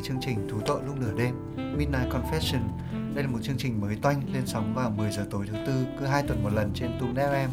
[0.00, 2.60] với chương trình Thú tội lúc nửa đêm Midnight Confession.
[3.14, 5.86] Đây là một chương trình mới toanh lên sóng vào 10 giờ tối thứ tư
[5.98, 7.48] cứ hai tuần một lần trên Tung FM.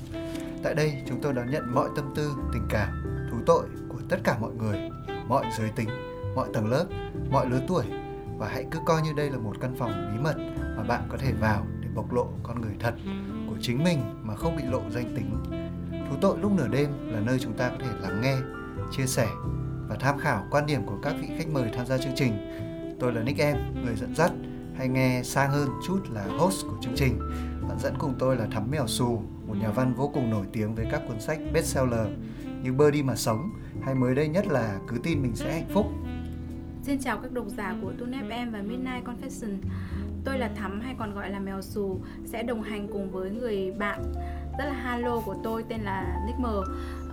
[0.63, 2.89] Tại đây chúng tôi đón nhận mọi tâm tư, tình cảm,
[3.31, 4.89] thú tội của tất cả mọi người,
[5.27, 5.89] mọi giới tính,
[6.35, 6.85] mọi tầng lớp,
[7.31, 7.85] mọi lứa tuổi
[8.37, 10.35] và hãy cứ coi như đây là một căn phòng bí mật
[10.77, 12.93] mà bạn có thể vào để bộc lộ con người thật
[13.49, 15.35] của chính mình mà không bị lộ danh tính.
[16.09, 18.37] Thú tội lúc nửa đêm là nơi chúng ta có thể lắng nghe,
[18.91, 19.27] chia sẻ
[19.89, 22.33] và tham khảo quan điểm của các vị khách mời tham gia chương trình.
[22.99, 24.31] Tôi là Nick Em, người dẫn dắt,
[24.77, 27.19] hay nghe sang hơn chút là host của chương trình.
[27.69, 30.75] Bạn dẫn cùng tôi là Thắm Mèo Xù, một nhà văn vô cùng nổi tiếng
[30.75, 32.07] với các cuốn sách bestseller
[32.63, 33.49] như Bơ đi mà sống
[33.81, 35.85] hay mới đây nhất là Cứ tin mình sẽ hạnh phúc.
[36.83, 39.57] Xin chào các độc giả của Tune FM và Midnight Confession.
[40.25, 43.71] Tôi là Thắm hay còn gọi là Mèo Xù sẽ đồng hành cùng với người
[43.71, 44.01] bạn
[44.57, 46.45] rất là halo của tôi tên là Nick M.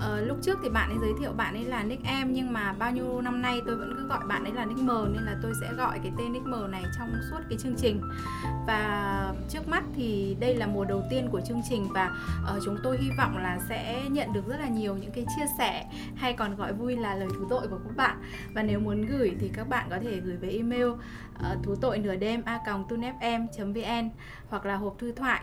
[0.01, 2.73] Ờ, lúc trước thì bạn ấy giới thiệu bạn ấy là Nick em nhưng mà
[2.73, 5.37] bao nhiêu năm nay tôi vẫn cứ gọi bạn ấy là Nick M nên là
[5.43, 8.01] tôi sẽ gọi cái tên Nick M này trong suốt cái chương trình.
[8.67, 12.11] Và trước mắt thì đây là mùa đầu tiên của chương trình và
[12.57, 15.47] uh, chúng tôi hy vọng là sẽ nhận được rất là nhiều những cái chia
[15.59, 15.87] sẻ
[16.17, 18.17] hay còn gọi vui là lời thú tội của các bạn.
[18.55, 20.99] Và nếu muốn gửi thì các bạn có thể gửi về email uh,
[21.63, 22.61] thú tội nửa đêm a
[23.59, 24.11] vn
[24.49, 25.43] hoặc là hộp thư thoại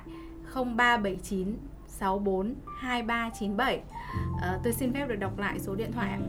[0.54, 1.71] 0379
[2.02, 3.82] 2397 à,
[4.42, 6.20] ờ, Tôi xin phép được đọc lại số điện thoại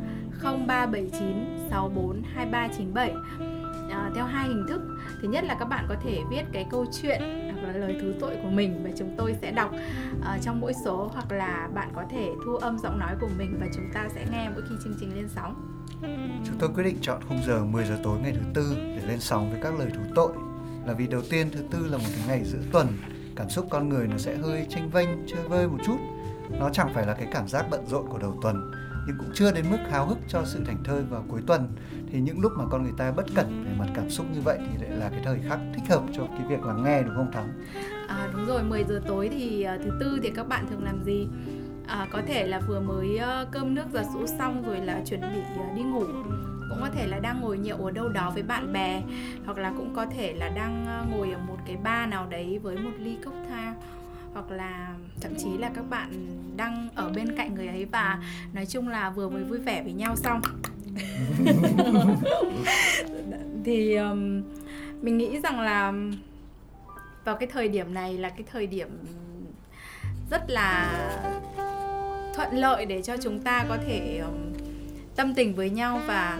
[0.42, 3.12] 0379 64 2397
[3.90, 4.80] à, Theo hai hình thức.
[5.22, 7.20] Thứ nhất là các bạn có thể viết cái câu chuyện
[7.52, 9.70] hoặc là lời thứ tội của mình và chúng tôi sẽ đọc
[10.18, 13.58] uh, trong mỗi số hoặc là bạn có thể thu âm giọng nói của mình
[13.60, 15.68] và chúng ta sẽ nghe mỗi khi chương trình lên sóng.
[16.46, 19.20] Chúng tôi quyết định chọn khung giờ 10 giờ tối ngày thứ tư để lên
[19.20, 20.32] sóng với các lời thú tội.
[20.86, 22.88] Là vì đầu tiên thứ tư là một cái ngày giữa tuần
[23.36, 25.96] cảm xúc con người nó sẽ hơi tranh vênh chơi vơi một chút.
[26.58, 28.70] Nó chẳng phải là cái cảm giác bận rộn của đầu tuần
[29.06, 31.68] nhưng cũng chưa đến mức háo hức cho sự thành thơi vào cuối tuần.
[32.12, 34.58] Thì những lúc mà con người ta bất cẩn về mặt cảm xúc như vậy
[34.58, 37.32] thì lại là cái thời khắc thích hợp cho cái việc lắng nghe đúng không
[37.32, 37.52] thắng
[38.08, 41.04] à, đúng rồi 10 giờ tối thì uh, thứ tư thì các bạn thường làm
[41.04, 41.26] gì?
[41.86, 45.20] À, có thể là vừa mới uh, cơm nước giặt rũ xong rồi là chuẩn
[45.20, 46.04] bị uh, đi ngủ
[46.72, 49.02] cũng có thể là đang ngồi nhậu ở đâu đó với bạn bè
[49.44, 52.58] hoặc là cũng có thể là đang ờ, ngồi ở một cái bar nào đấy
[52.62, 53.74] với một ly cocktail
[54.32, 58.22] hoặc là thậm chí là các bạn đang ở bên cạnh người ấy và
[58.52, 60.42] nói chung là vừa mới vui vẻ với nhau xong.
[63.64, 64.42] Thì um,
[65.02, 65.92] mình nghĩ rằng là
[67.24, 68.88] vào cái thời điểm này là cái thời điểm
[70.30, 70.92] rất là
[72.34, 74.51] thuận lợi để cho chúng ta có thể um,
[75.16, 76.38] tâm tình với nhau và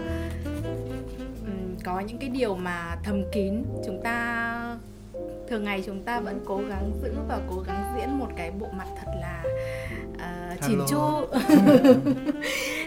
[1.45, 3.63] um, có những cái điều mà thầm kín.
[3.85, 4.77] Chúng ta
[5.49, 8.67] thường ngày chúng ta vẫn cố gắng giữ và cố gắng diễn một cái bộ
[8.77, 9.43] mặt thật là
[10.13, 10.99] uh, chỉn chu.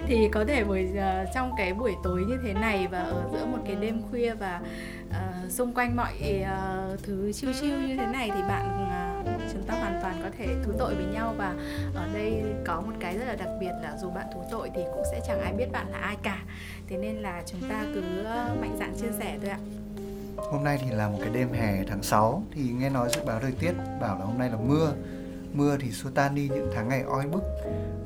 [0.06, 3.46] Thì có thể buổi uh, trong cái buổi tối như thế này và ở giữa
[3.46, 4.60] một cái đêm khuya và
[5.08, 9.05] uh, xung quanh mọi uh, thứ chiêu chiêu như thế này thì bạn uh,
[9.52, 11.34] chúng ta hoàn toàn có thể thú tội với nhau.
[11.38, 11.54] Và
[11.94, 14.82] ở đây có một cái rất là đặc biệt là dù bạn thú tội thì
[14.94, 16.42] cũng sẽ chẳng ai biết bạn là ai cả.
[16.88, 19.58] Thế nên là chúng ta cứ ờ, mạnh dạn chia sẻ thôi ạ.
[20.36, 23.40] Hôm nay thì là một cái đêm hè tháng 6 thì nghe nói dự báo
[23.40, 24.92] thời tiết bảo là hôm nay là mưa.
[25.52, 27.42] Mưa thì xua tan đi những tháng ngày oi bức,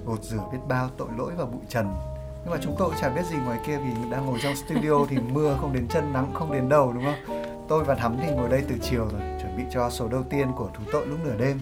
[0.06, 1.94] Gột rửa biết bao tội lỗi và bụi trần.
[2.42, 5.18] Nhưng mà chúng tôi chả biết gì ngoài kia vì đang ngồi trong studio thì
[5.18, 7.44] mưa không đến chân, nắng không đến đầu, đúng không?
[7.68, 9.29] Tôi và Thắm thì ngồi đây từ chiều rồi
[9.60, 11.58] bị cho số đầu tiên của Thú tội lúc nửa đêm.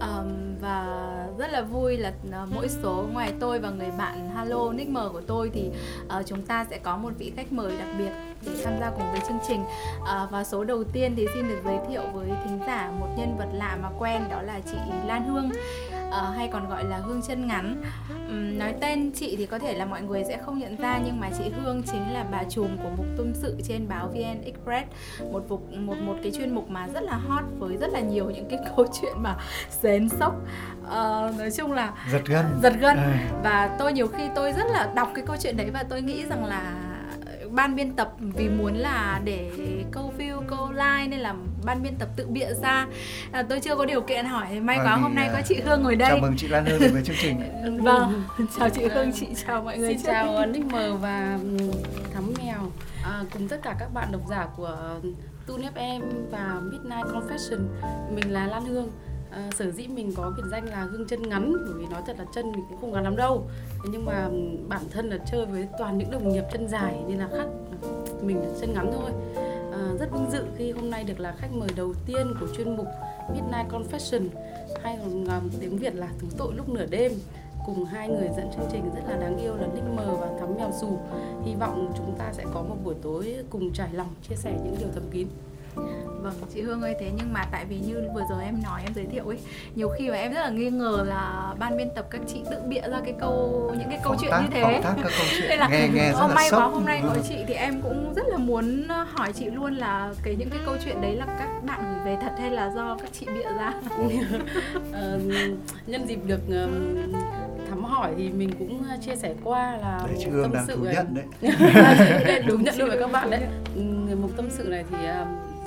[0.00, 1.06] Um, Và
[1.38, 2.12] rất là vui là
[2.42, 5.70] uh, mỗi số ngoài tôi và người bạn Hello Nick M của tôi thì
[6.18, 8.10] uh, chúng ta sẽ có một vị khách mời đặc biệt
[8.46, 9.60] để tham gia cùng với chương trình.
[10.00, 13.36] Uh, và số đầu tiên thì xin được giới thiệu với thính giả một nhân
[13.38, 15.50] vật lạ mà quen đó là chị Lan Hương
[16.08, 17.82] uh, hay còn gọi là Hương chân ngắn.
[18.28, 21.20] Um, nói tên chị thì có thể là mọi người sẽ không nhận ra nhưng
[21.20, 24.88] mà chị Hương chính là bà trùm của mục tâm sự trên báo VN Express.
[25.32, 28.30] Một mục một một cái chuyên mục mà rất là hot với rất là nhiều
[28.30, 29.36] những cái câu chuyện mà
[29.70, 30.34] xén sốc.
[30.82, 32.46] Uh, nói chung là giật gân.
[32.62, 32.96] Giật gân.
[32.96, 33.28] À.
[33.42, 36.24] và tôi nhiều khi tôi rất là đọc cái câu chuyện đấy và tôi nghĩ
[36.26, 36.85] rằng là
[37.56, 39.50] ban biên tập vì muốn là để
[39.90, 42.86] câu view câu like nên là ban biên tập tự bịa ra.
[43.32, 45.96] À, tôi chưa có điều kiện hỏi may quá hôm nay có chị Hương ngồi
[45.96, 46.08] đây.
[46.08, 47.40] chào mừng chị Lan Hương đến với chương trình.
[47.82, 48.22] Vâng
[48.58, 51.38] chào chị Hương chị chào mọi người xin chào Nick M và
[52.14, 52.70] Thắm Mèo.
[53.04, 54.76] À, cùng tất cả các bạn độc giả của
[55.46, 56.00] Tune FM
[56.30, 57.60] và Midnight Confession.
[58.14, 58.90] Mình là Lan Hương
[59.30, 62.18] à, sở dĩ mình có biệt danh là gương chân ngắn bởi vì nói thật
[62.18, 63.46] là chân mình cũng không ngắn lắm đâu.
[63.70, 64.28] Thế nhưng mà
[64.68, 67.46] bản thân là chơi với toàn những đồng nghiệp chân dài nên là khác
[68.22, 69.10] mình là chân ngắn thôi.
[69.72, 72.76] À, rất vinh dự khi hôm nay được là khách mời đầu tiên của chuyên
[72.76, 72.86] mục
[73.32, 74.28] Midnight Confession
[74.82, 77.12] hay còn tiếng Việt là thú tội lúc nửa đêm.
[77.66, 80.54] Cùng hai người dẫn chương trình rất là đáng yêu là Nick Mờ và Thắm
[80.56, 80.98] Mèo Dù
[81.44, 84.76] Hy vọng chúng ta sẽ có một buổi tối cùng trải lòng chia sẻ những
[84.78, 85.28] điều thầm kín.
[86.22, 88.94] Vâng, chị Hương ơi thế nhưng mà tại vì như vừa rồi em nói em
[88.94, 89.38] giới thiệu ấy,
[89.74, 92.56] nhiều khi mà em rất là nghi ngờ là ban biên tập các chị tự
[92.68, 94.80] bịa ra cái câu những cái câu Phóng chuyện tác, như thế.
[94.82, 97.00] tác các câu chuyện Nên là nghe nghe rất là may sốc quá hôm nay
[97.02, 97.22] có Vâng.
[97.28, 100.74] chị thì em cũng rất là muốn hỏi chị luôn là cái những cái câu
[100.84, 103.72] chuyện đấy là các bạn gửi về thật hay là do các chị bịa ra.
[104.92, 105.18] Ờ,
[105.86, 106.40] nhân dịp được
[107.70, 110.66] thăm hỏi thì mình cũng chia sẻ qua là Đấy, chị một Hương tâm đang
[110.66, 111.52] sự thú nhận đấy
[112.46, 113.40] đúng nhận luôn với các bạn đấy
[113.76, 114.96] Ừ, người mục tâm sự này thì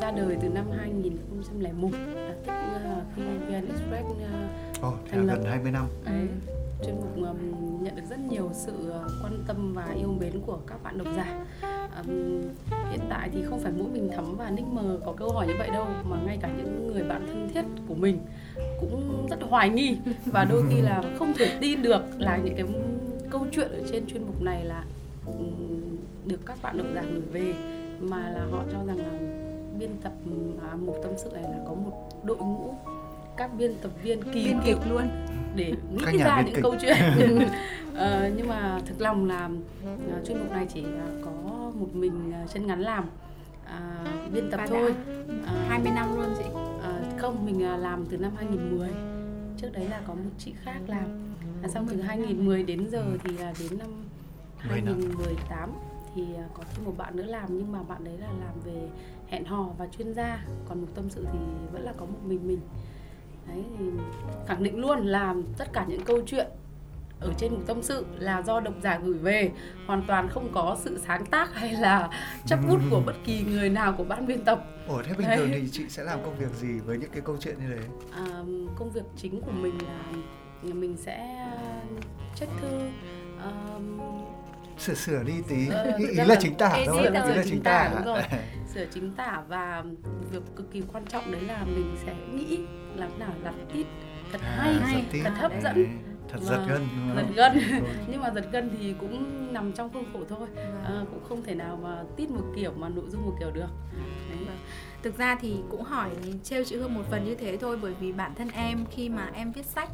[0.02, 2.52] ra đời từ năm 2001 là tức
[2.86, 4.50] à, khi VN Express à,
[4.82, 5.36] Ồ, thế Thành lập.
[5.36, 5.86] gần 20 năm.
[6.06, 6.28] Đấy,
[6.86, 10.58] chuyên mục um, nhận được rất nhiều sự à, quan tâm và yêu mến của
[10.68, 11.46] các bạn độc giả.
[12.08, 12.42] Ừm,
[12.92, 15.54] hiện tại thì không phải mỗi mình thắm và nick mờ có câu hỏi như
[15.60, 18.20] vậy đâu mà ngay cả những người bạn thân thiết của mình
[18.80, 19.98] cũng rất hoài nghi.
[20.26, 22.66] Và đôi khi là không thể tin được là những cái
[23.30, 24.84] câu chuyện ở trên chuyên mục này là
[26.26, 27.54] được các bạn độc giả gửi về
[28.00, 29.49] mà là họ cho rằng là
[29.80, 30.12] biên tập
[30.72, 32.74] à, mục tâm sự này là có một đội ngũ
[33.38, 35.04] các biên tập viên kỳ Biên kịch luôn.
[35.56, 36.64] để nghĩ nhà ra những kịch.
[36.64, 36.96] câu chuyện
[37.96, 39.50] Ờ, nhưng mà thực lòng là
[40.12, 41.32] à, chuyên mục này chỉ à, có
[41.76, 43.04] một mình à, chân ngắn làm
[43.66, 44.04] à,
[44.34, 44.94] biên tập đã thôi
[45.48, 46.44] À, 20 năm luôn chị.
[46.84, 48.90] à, không mình à, làm từ năm 2010
[49.58, 51.34] trước đấy là có một chị khác làm
[51.64, 53.88] à, xong từ 2010 đến giờ thì là đến năm
[54.70, 54.96] 10 năm.
[55.00, 55.72] 2018
[56.16, 58.88] thì à, có thêm một bạn nữa làm nhưng mà bạn đấy là làm về
[59.30, 60.46] hẹn hò và chuyên gia.
[60.70, 61.40] Còn một tâm sự thì
[61.72, 62.60] vẫn là có một mình mình.
[63.48, 63.86] Đấy thì
[64.48, 66.48] khẳng định luôn là tất cả những câu chuyện
[67.20, 69.52] ở trên một tâm sự là do độc giả gửi về.
[69.88, 72.10] Hoàn toàn không có sự sáng tác hay là
[72.46, 74.64] chấp bút của bất kỳ người nào của ban biên tập.
[74.88, 75.38] Ồ, thế bình Đấy.
[75.38, 77.88] thường thì chị sẽ làm công việc gì với những cái câu chuyện như thế?
[78.12, 78.26] à,
[78.76, 79.78] công việc chính của mình
[80.64, 81.46] là mình sẽ
[82.36, 82.80] check thư
[83.44, 84.00] um,
[84.78, 87.62] Sửa sửa đi tí, Ờ, ý, ý là là chính tả thôi, ý là chính
[87.64, 88.22] tả, đúng rồi.
[88.74, 89.84] sửa chính tả và
[90.32, 92.60] việc cực kỳ quan trọng đấy là mình sẽ nghĩ
[92.96, 93.86] làm nào đặt tít
[94.32, 95.22] thật hay, À, hay tít.
[95.24, 95.62] thật hấp Đấy.
[95.64, 95.98] dẫn
[96.30, 96.68] Thật giật Vâng,
[97.16, 97.84] gân giật gân.
[98.12, 100.48] Nhưng mà giật gân thì cũng nằm trong khuôn khổ thôi.
[100.86, 103.68] À, cũng không thể nào mà tít một kiểu mà nội dung một kiểu được.
[104.30, 104.56] Đấy.
[105.04, 106.10] Thực ra thì cũng hỏi
[106.44, 109.30] trêu chị Hương một phần như thế thôi bởi vì bản thân em khi mà
[109.34, 109.90] em viết sách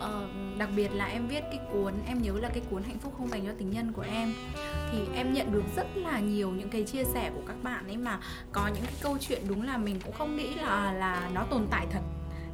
[0.00, 3.14] ờ, đặc biệt là em viết cái cuốn em nhớ là cái cuốn hạnh phúc
[3.18, 4.32] không dành cho tình nhân của em.
[4.92, 7.96] Thì em nhận được rất là nhiều những cái chia sẻ của các bạn ấy
[7.96, 8.20] mà
[8.52, 11.66] có những cái câu chuyện đúng là mình cũng không nghĩ là là nó tồn
[11.70, 12.00] tại thật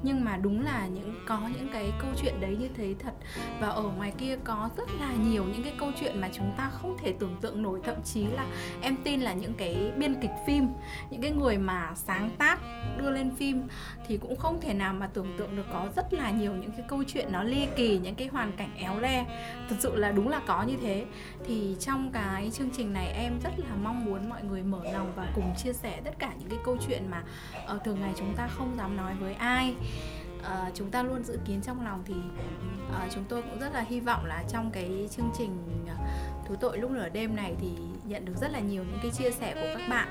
[0.07, 3.13] nhưng mà đúng là những có những cái câu chuyện đấy như thế thật.
[3.61, 6.71] Và ở ngoài kia có rất là nhiều những cái câu chuyện mà chúng ta
[6.71, 7.81] không thể tưởng tượng nổi.
[7.85, 8.47] Thậm chí là
[8.83, 10.69] em tin là những cái biên kịch phim
[11.11, 12.61] những cái người mà sáng tác
[12.99, 13.63] đưa lên phim
[14.07, 16.87] thì cũng không thể nào mà tưởng tượng được có rất là nhiều những cái
[16.89, 19.27] câu chuyện nó ly kỳ những cái hoàn cảnh éo le.
[19.69, 21.05] Thực sự là đúng là có như thế.
[21.47, 25.13] Thì trong cái chương trình này em rất là mong muốn mọi người mở lòng
[25.17, 27.23] và cùng chia sẻ tất cả những cái câu chuyện mà
[27.75, 29.75] uh, thường ngày chúng ta không dám nói với ai
[30.39, 32.15] uh, chúng ta luôn dự kiến trong lòng thì
[32.89, 35.59] uh, chúng tôi cũng rất là hy vọng là trong cái chương trình
[35.89, 35.95] ờ,
[36.49, 37.69] thú tội lúc nửa đêm này thì
[38.05, 40.09] nhận được rất là nhiều những cái chia sẻ của các bạn.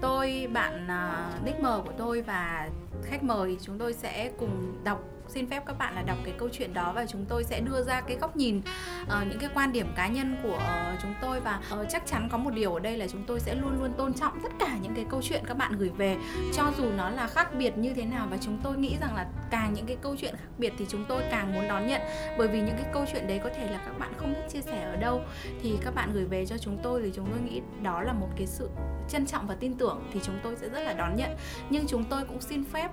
[0.00, 2.68] Tôi bạn uh, nick mờ của tôi và
[3.02, 5.00] khách mời chúng tôi sẽ cùng đọc
[5.36, 7.82] xin phép các bạn là đọc cái câu chuyện đó và chúng tôi sẽ đưa
[7.82, 8.60] ra cái góc nhìn
[9.02, 12.28] uh, những cái quan điểm cá nhân của uh, chúng tôi và uh, chắc chắn
[12.32, 14.76] có một điều ở đây là chúng tôi sẽ luôn luôn tôn trọng tất cả
[14.82, 16.16] những cái câu chuyện các bạn gửi về.
[16.54, 19.26] Cho dù nó là khác biệt như thế nào và chúng tôi nghĩ rằng là
[19.50, 22.00] càng những cái câu chuyện khác biệt thì chúng tôi càng muốn đón nhận.
[22.38, 24.60] Bởi vì những cái câu chuyện đấy có thể là các bạn không biết chia
[24.60, 25.22] sẻ ở đâu.
[25.62, 28.28] Thì các bạn gửi về cho chúng tôi thì chúng tôi nghĩ đó là một
[28.36, 28.68] cái sự
[29.08, 31.30] trân trọng và tin tưởng thì chúng tôi sẽ rất là đón nhận.
[31.70, 32.90] Nhưng chúng tôi cũng xin phép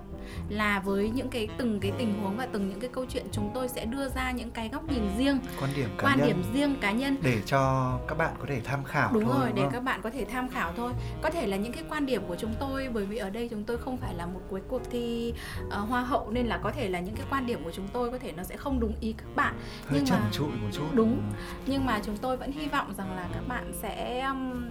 [0.49, 3.51] là với những cái từng cái tình huống và từng những cái câu chuyện chúng
[3.53, 6.27] tôi sẽ đưa ra những cái góc nhìn riêng Quan điểm cá quan nhân.
[6.27, 7.17] điểm riêng cá nhân.
[7.21, 9.71] Để cho các bạn có thể tham khảo đúng thôi rồi đúng để không?
[9.71, 10.91] các bạn có thể tham khảo thôi.
[11.21, 13.63] Có thể là những cái quan điểm của chúng tôi bởi vì ở đây chúng
[13.63, 15.33] tôi không phải là một cuối cuộc thi
[15.69, 18.11] ờ, hoa hậu nên là có thể là những cái quan điểm của chúng tôi
[18.11, 19.53] có thể nó sẽ không đúng ý các bạn.
[19.87, 20.83] Hơi nhưng mà- trụi một chút.
[20.93, 21.21] Đúng.
[21.65, 24.69] nhưng mà chúng tôi vẫn hy vọng rằng là các bạn sẽ um,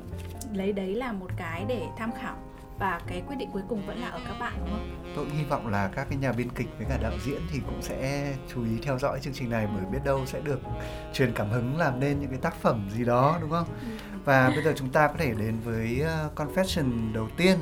[0.55, 2.37] lấy đấy là một cái để tham khảo
[2.79, 5.13] và cái quyết định cuối cùng vẫn là ở các bạn đúng không?
[5.17, 7.61] tôi cũng hy vọng là các cái nhà biên kịch với cả đạo diễn thì
[7.67, 10.61] cũng sẽ chú ý theo dõi chương trình này bởi biết đâu sẽ được
[11.13, 13.67] truyền cảm hứng làm nên những cái tác phẩm gì đó đúng không?
[14.25, 17.59] Và bây giờ chúng ta có thể đến với ờ, confession đầu tiên.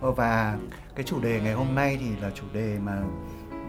[0.00, 0.58] Ờ, và
[0.94, 3.02] cái chủ đề ngày hôm nay thì là chủ đề mà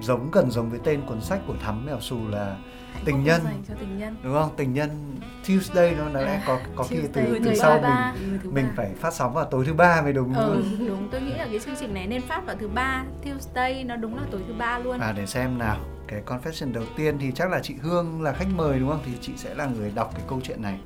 [0.02, 2.58] giống gần giống với tên cuốn sách của thắm mèo xù là
[3.06, 4.16] tình nhân dành cho tình nhân.
[4.24, 5.16] đúng không tình nhân
[5.48, 8.14] Tuesday nó đã có có khi từ từ sau thứ mình ba.
[8.30, 11.22] Người thứ mình phải phát sóng vào tối thứ ba mới đúng Ừ, đúng tôi
[11.22, 14.24] nghĩ là cái chương trình này nên phát vào thứ ba Tuesday nó đúng là
[14.32, 17.60] tối thứ ba luôn và để xem nào cái confession đầu tiên thì chắc là
[17.60, 19.02] chị Hương là khách mời đúng không?
[19.06, 20.80] Thì chị sẽ là người đọc cái câu chuyện này.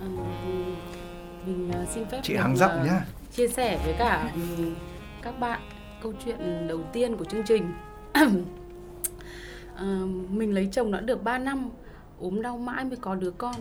[0.00, 0.06] À,
[1.46, 3.00] mình uh, xin phép chị Hằng dọc uh, nhá.
[3.32, 4.74] Chia sẻ với cả um,
[5.22, 5.60] các bạn
[6.02, 7.72] câu chuyện đầu tiên của chương trình.
[9.78, 11.70] Ờ, mình lấy chồng đã được 3 năm,
[12.20, 13.54] ốm đau mãi mới có đứa con.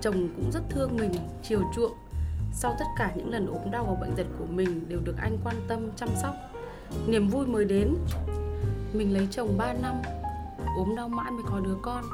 [0.00, 1.92] Chồng cũng rất thương mình, chiều chuộng.
[2.52, 5.38] Sau tất cả những lần ốm đau và bệnh tật của mình đều được anh
[5.44, 6.34] quan tâm, chăm sóc.
[7.06, 7.94] Niềm vui mới đến.
[8.92, 9.94] Mình lấy chồng 3 năm,
[10.76, 12.04] ốm đau mãi mới có đứa con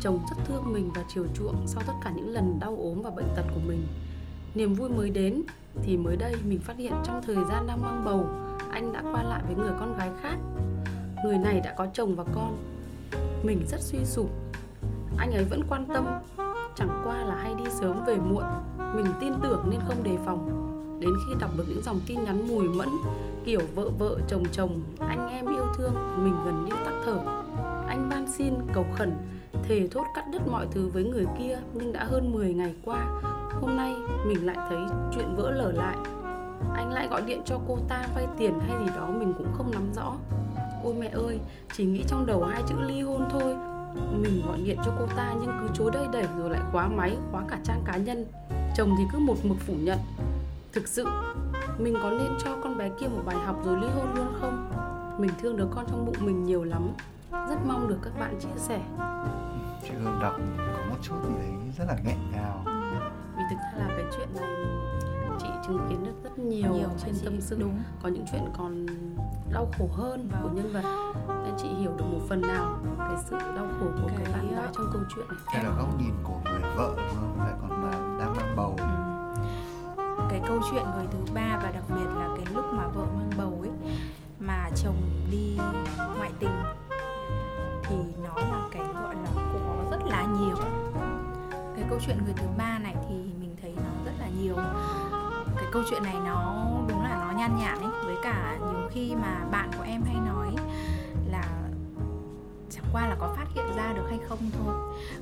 [0.00, 3.10] chồng rất thương mình và chiều chuộng sau tất cả những lần đau ốm và
[3.10, 3.86] bệnh tật của mình
[4.54, 5.42] niềm vui mới đến
[5.82, 8.26] thì mới đây mình phát hiện trong thời gian đang mang bầu
[8.70, 10.36] anh đã qua lại với người con gái khác
[11.26, 12.56] người này đã có chồng và con.
[13.42, 14.30] Mình rất suy sụp.
[15.18, 16.06] Anh ấy vẫn quan tâm.
[16.76, 18.44] Chẳng qua là hay đi sớm về muộn.
[18.94, 20.62] Mình tin tưởng nên không đề phòng.
[21.00, 22.88] Đến khi đọc được những dòng tin nhắn mùi mẫn,
[23.44, 27.18] kiểu vợ vợ, chồng chồng, anh em yêu thương, mình gần như tắc thở.
[27.88, 29.12] Anh van xin, cầu khẩn,
[29.62, 33.06] thề thốt cắt đứt mọi thứ với người kia nhưng đã hơn 10 ngày qua.
[33.60, 33.94] Hôm nay,
[34.26, 34.78] mình lại thấy
[35.14, 35.96] chuyện vỡ lở lại.
[36.74, 39.70] Anh lại gọi điện cho cô ta vay tiền hay gì đó mình cũng không
[39.70, 40.12] nắm rõ
[40.86, 41.40] ôi mẹ ơi,
[41.72, 43.56] chỉ nghĩ trong đầu hai chữ ly hôn thôi.
[44.12, 47.16] Mình gọi điện cho cô ta nhưng cứ chối đây đẩy rồi lại khóa máy,
[47.32, 48.26] khóa cả trang cá nhân.
[48.76, 49.98] Chồng thì cứ một mực phủ nhận.
[50.72, 51.06] Thực sự,
[51.78, 54.70] mình có nên cho con bé kia một bài học rồi ly hôn luôn không?
[55.18, 56.88] Mình thương đứa con trong bụng mình nhiều lắm.
[57.30, 58.80] Rất mong được các bạn chia sẻ.
[59.82, 62.64] Chị Hương đọc có một chút gì đấy rất là nghẹn ngào
[63.50, 64.48] thực ra là cái chuyện này
[65.38, 67.56] chị chứng kiến được rất nhiều, nhiều trên tâm sự.
[67.60, 67.82] đúng.
[68.02, 68.86] Có những chuyện còn
[69.52, 70.42] đau khổ hơn vâng.
[70.42, 71.12] của nhân vật.
[71.44, 74.54] Nên chị hiểu được một phần nào cái sự đau khổ của cái, cái bạn
[74.54, 75.38] gái trong câu chuyện này?
[75.54, 77.38] Đây là góc nhìn của người vợ đúng không?
[77.38, 78.76] Lại còn mà đang mang bầu.
[78.78, 78.84] Ừ.
[80.30, 83.30] cái câu chuyện người thứ ba và đặc biệt là cái lúc mà vợ mang
[83.38, 83.70] bầu ấy
[84.40, 84.96] mà chồng
[85.30, 85.58] đi
[86.16, 86.62] ngoại tình
[87.82, 90.56] thì nó là cái gọi là có rất là nhiều.
[91.76, 92.75] Cái câu chuyện người thứ ba
[95.76, 99.44] câu chuyện này nó đúng là nó nhan nhản ấy với cả nhiều khi mà
[99.50, 100.46] bạn của em hay nói
[101.30, 101.42] là
[102.70, 104.74] chẳng qua là có phát hiện ra được hay không thôi.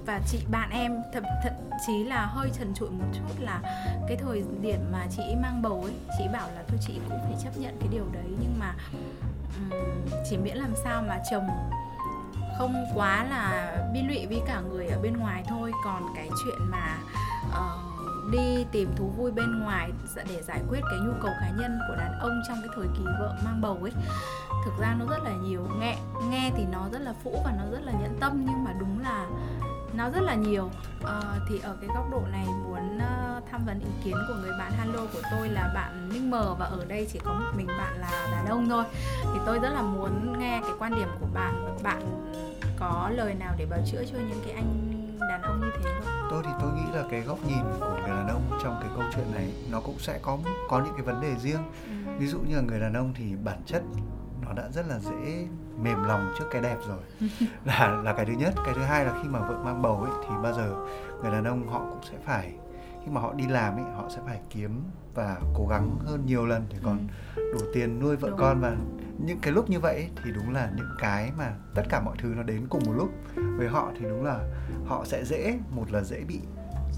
[0.06, 1.52] Và chị bạn em thậm thậm
[1.87, 3.61] chí là hơi trần trụi một chút là
[4.08, 7.34] cái thời điểm mà chị mang bầu ấy chị bảo là thôi chị cũng phải
[7.44, 8.75] chấp nhận cái điều đấy nhưng mà
[9.56, 9.78] um,
[10.30, 11.49] chỉ miễn làm sao mà chồng
[12.58, 15.73] không quá là bi lụy với cả người ở bên ngoài thôi.
[15.84, 16.96] Còn cái chuyện mà
[17.49, 17.93] uh,
[18.31, 19.90] đi tìm thú vui bên ngoài
[20.28, 23.04] để giải quyết cái nhu cầu cá nhân của đàn ông trong cái thời kỳ
[23.04, 23.93] vợ mang bầu ấy.
[24.64, 25.97] Thực ra nó rất là nhiều nghe
[26.31, 29.02] nghe thì nó rất là phũ và nó rất là nhẫn tâm nhưng mà đúng
[29.02, 29.26] là
[29.95, 30.71] nó rất là nhiều.
[31.04, 34.52] À, thì ở cái góc độ này muốn uh, tham vấn ý kiến của người
[34.59, 37.66] bạn Halo của tôi là bạn Minh Mờ và ở đây chỉ có một mình
[37.66, 38.85] bạn là đàn ông thôi.
[39.23, 42.02] Thì tôi rất là muốn nghe cái quan điểm của bạn bạn
[42.78, 44.93] có lời nào để bào chữa cho những cái anh
[45.28, 46.28] đàn ông như thế không?
[46.31, 49.04] Tôi thì tôi nghĩ là cái góc nhìn của người đàn ông trong cái câu
[49.14, 50.38] chuyện này nó cũng sẽ có
[50.69, 51.62] có những cái vấn đề riêng.
[52.07, 52.12] Ừ.
[52.19, 53.83] Ví dụ như là người đàn ông thì bản chất
[54.47, 55.47] nó đã rất là dễ
[55.83, 56.99] mềm lòng trước cái đẹp rồi
[57.64, 60.12] là là cái thứ nhất cái thứ hai là khi mà vợ mang bầu ấy
[60.23, 60.75] thì bao giờ
[61.23, 62.52] người đàn ông họ cũng sẽ phải
[63.04, 64.83] khi mà họ đi làm ấy họ sẽ phải kiếm
[65.14, 66.99] và cố gắng hơn nhiều lần để còn
[67.37, 67.52] ừ.
[67.52, 68.38] đủ tiền nuôi vợ đúng.
[68.38, 68.76] con và
[69.18, 72.28] những cái lúc như vậy thì đúng là những cái mà tất cả mọi thứ
[72.37, 73.11] nó đến cùng một lúc.
[73.56, 74.38] Với họ thì đúng là
[74.87, 76.40] họ sẽ dễ một là dễ bị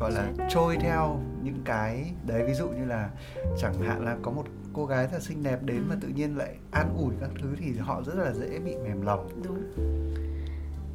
[0.00, 2.44] gọi là trôi theo những cái đấy.
[2.46, 3.10] Ví dụ như là
[3.58, 5.84] chẳng hạn là có một cô gái thật xinh đẹp đến ừ.
[5.88, 9.02] mà tự nhiên lại an ủi các thứ thì họ rất là dễ bị mềm
[9.02, 9.28] lòng.
[9.44, 9.62] Đúng.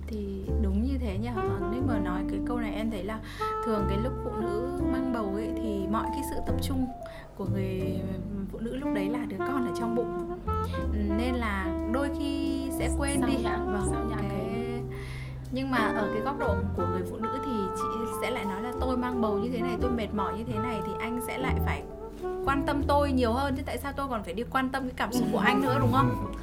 [0.08, 1.30] Thì đúng như thế nhỉ?
[1.72, 3.20] Nếu mà nói cái câu này em thấy là
[3.66, 6.88] thường cái lúc phụ nữ mang bầu ấy thì mọi cái sự tập trung
[7.38, 8.00] của người
[8.52, 10.38] phụ nữ lúc đấy là đứa con ở trong bụng.
[11.18, 13.38] Nên là đôi khi sẽ quên sao đi.
[13.44, 14.82] nhãn, vâng sao nhãn cái
[15.52, 18.62] nhưng mà ở cái góc độ của người phụ nữ thì chị sẽ lại nói
[18.62, 21.22] là tôi mang bầu như thế này tôi mệt mỏi như thế này thì anh
[21.28, 21.84] sẽ lại phải
[22.46, 23.56] quan tâm tôi nhiều hơn.
[23.56, 25.78] Chứ tại sao tôi còn phải đi quan tâm cái cảm xúc của anh nữa
[25.80, 26.34] đúng không?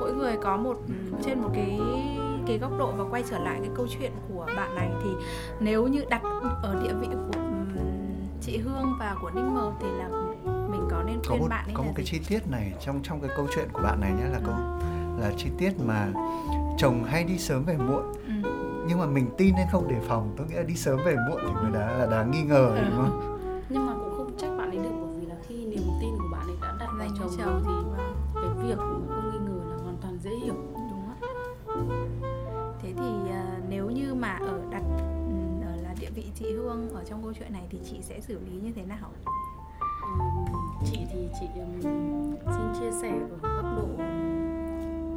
[0.00, 0.76] Mỗi người có một
[1.24, 1.80] trên một cái
[2.46, 5.10] cái góc độ và quay trở lại cái câu chuyện của bạn này thì
[5.60, 6.22] nếu như đặt
[6.62, 7.08] ở địa vị
[8.42, 10.08] chị Hương và của Ninh Mờ thì là
[10.44, 12.10] mình có nên khuyên có một, bạn có một cái gì?
[12.12, 14.54] chi tiết này trong trong cái câu chuyện của bạn này nhé là câu
[15.20, 16.08] là chi tiết mà
[16.78, 18.50] chồng hay đi sớm về muộn ừ.
[18.88, 21.40] nhưng mà mình tin hay không đề phòng tôi nghĩ là đi sớm về muộn
[21.46, 22.84] thì người đã là đáng nghi ngờ ừ.
[22.88, 23.29] đúng không
[36.40, 39.10] chị Hương ở trong câu chuyện này thì chị sẽ xử lý như thế nào?
[40.02, 40.08] Ừ,
[40.84, 41.46] chị thì chị
[42.46, 43.88] xin chia sẻ ở góc độ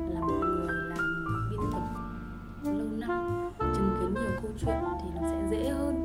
[0.10, 1.00] là một người làm
[1.50, 1.84] biên tập
[2.64, 6.03] lâu năm chứng kiến nhiều câu chuyện thì nó sẽ dễ hơn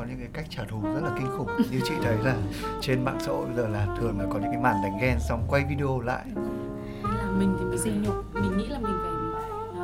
[0.00, 2.36] có những cái cách trả thù rất là kinh khủng như chị thấy là
[2.80, 5.18] trên mạng xã hội bây giờ là thường là có những cái màn đánh ghen
[5.28, 6.24] xong quay video lại
[7.04, 8.34] hay là mình thì mình Sỉ nhục.
[8.34, 9.12] mình nghĩ là mình phải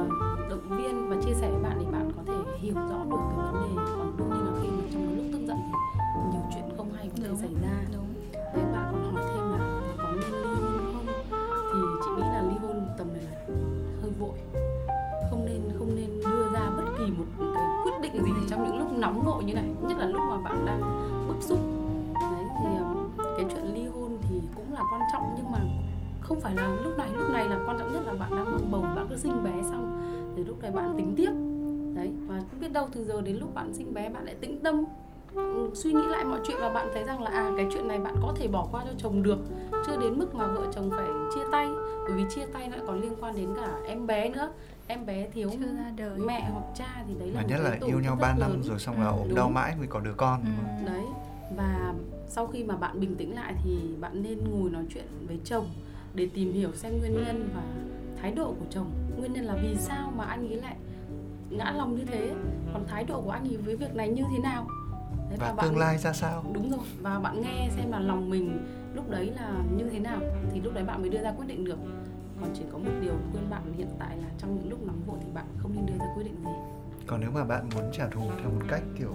[0.02, 3.16] uh, động viên và chia sẻ với bạn để bạn có thể hiểu rõ được
[3.30, 3.45] cái
[26.28, 28.70] không phải là lúc này lúc này là quan trọng nhất là bạn đang mang
[28.70, 30.00] bầu bạn cứ sinh bé xong
[30.36, 31.30] thì lúc này bạn tính tiếp.
[31.96, 34.60] Đấy và không biết đâu từ giờ đến lúc bạn sinh bé bạn lại tĩnh
[34.62, 34.84] tâm
[35.34, 37.98] ừ, suy nghĩ lại mọi chuyện và bạn thấy rằng là à cái chuyện này
[37.98, 39.38] bạn có thể bỏ qua cho chồng được.
[39.86, 41.68] Chưa đến mức mà vợ chồng phải chia tay
[42.04, 44.52] bởi vì chia tay lại còn liên quan đến cả em bé nữa.
[44.86, 46.18] Em bé thiếu chưa ra đời.
[46.18, 48.62] mẹ hoặc cha thì đấy là mà nhất là yêu nhau rất 3 năm lớn.
[48.62, 50.86] rồi xong là Ừ, ốm đau mãi mới có đứa con Ừ.
[50.86, 51.04] đấy
[51.56, 51.94] và
[52.28, 55.66] sau khi mà bạn bình tĩnh lại thì bạn nên ngồi nói chuyện với chồng
[56.16, 57.62] để tìm hiểu xem nguyên nhân và
[58.22, 58.90] thái độ của chồng.
[59.18, 60.76] Nguyên nhân là vì sao mà anh ấy lại
[61.50, 62.30] ngã lòng như thế?
[62.72, 64.66] Còn thái độ của anh ấy với việc này như thế nào?
[65.30, 66.44] Đấy, và bạn- tương lai ra sao?
[66.54, 68.58] Đúng rồi và bạn nghe xem là lòng mình
[68.94, 70.18] lúc đấy là như thế nào
[70.52, 71.78] thì lúc đấy bạn mới đưa ra quyết định được.
[72.40, 75.18] Còn chỉ có một điều khuyên bạn hiện tại là trong những lúc nóng vội
[75.20, 76.50] thì bạn không nên đưa ra quyết định gì.
[77.06, 79.14] Còn nếu mà bạn muốn trả thù theo một cách kiểu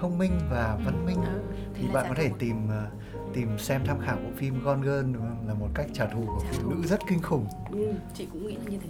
[0.00, 1.40] thông minh và văn minh Ừ.
[1.74, 2.34] thì bạn có thể thù.
[2.38, 2.86] tìm ờ,
[3.34, 5.48] tìm xem tham khảo bộ phim Gone Girl đúng không?
[5.48, 7.46] là một cách trả thù của phụ nữ rất kinh khủng.
[7.70, 8.88] Ừ, chị cũng nghĩ là như thế.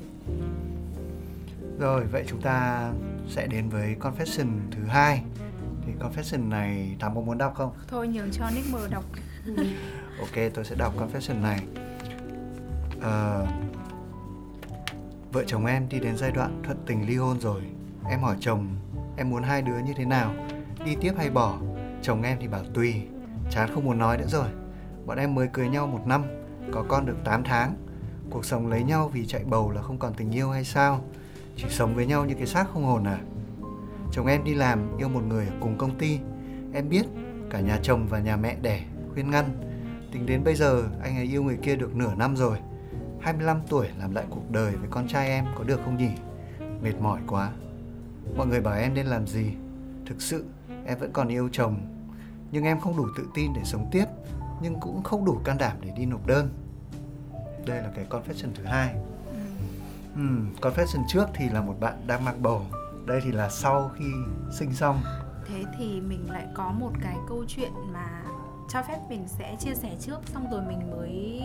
[1.78, 2.90] Rồi vậy chúng ta
[3.28, 5.22] sẽ đến với confession thứ hai.
[5.86, 7.72] Thì confession này thắm có muốn đọc không?
[7.88, 9.04] Thôi nhường cho nick mờ đọc.
[10.18, 11.60] Ok tôi sẽ đọc confession này.
[13.00, 13.46] Ờ,
[15.32, 17.62] vợ chồng em đi đến giai đoạn thuận tình ly hôn rồi.
[18.10, 18.76] Em hỏi chồng
[19.16, 20.34] em muốn hai đứa như thế nào?
[20.84, 21.58] Đi tiếp hay bỏ?
[22.02, 23.02] Chồng em thì bảo tùy
[23.50, 24.48] chán không muốn nói nữa rồi.
[25.06, 26.24] Bọn em mới cưới nhau một năm,
[26.72, 27.74] có con được 8 tháng.
[28.30, 31.04] Cuộc sống lấy nhau vì chạy bầu là không còn tình yêu hay sao?
[31.56, 33.18] Chỉ sống với nhau như cái xác không hồn à?
[34.12, 36.18] Chồng em đi làm, yêu một người ở cùng công ty.
[36.72, 37.06] Em biết
[37.50, 39.44] cả nhà chồng và nhà mẹ đẻ, khuyên ngăn.
[40.12, 42.58] Tính đến bây giờ, anh ấy yêu người kia được nửa năm rồi.
[43.20, 46.10] 25 tuổi, làm lại cuộc đời với con trai em có được không nhỉ?
[46.82, 47.52] Mệt mỏi quá.
[48.36, 49.52] Mọi người bảo em nên làm gì?
[50.06, 50.44] Thực sự,
[50.86, 51.80] em vẫn còn yêu chồng
[52.52, 54.04] nhưng em không đủ tự tin để sống tiếp
[54.62, 56.48] nhưng cũng không đủ can đảm để đi nộp đơn.
[57.66, 58.94] Đây là cái confession thứ hai.
[60.14, 62.62] Hmm, confession trước thì là một bạn đang mang bầu.
[63.06, 64.04] Đây thì là sau khi
[64.58, 65.00] sinh xong.
[65.48, 68.22] Thế thì mình lại có một cái câu chuyện mà
[68.68, 71.42] cho phép mình sẽ chia sẻ trước xong rồi mình mới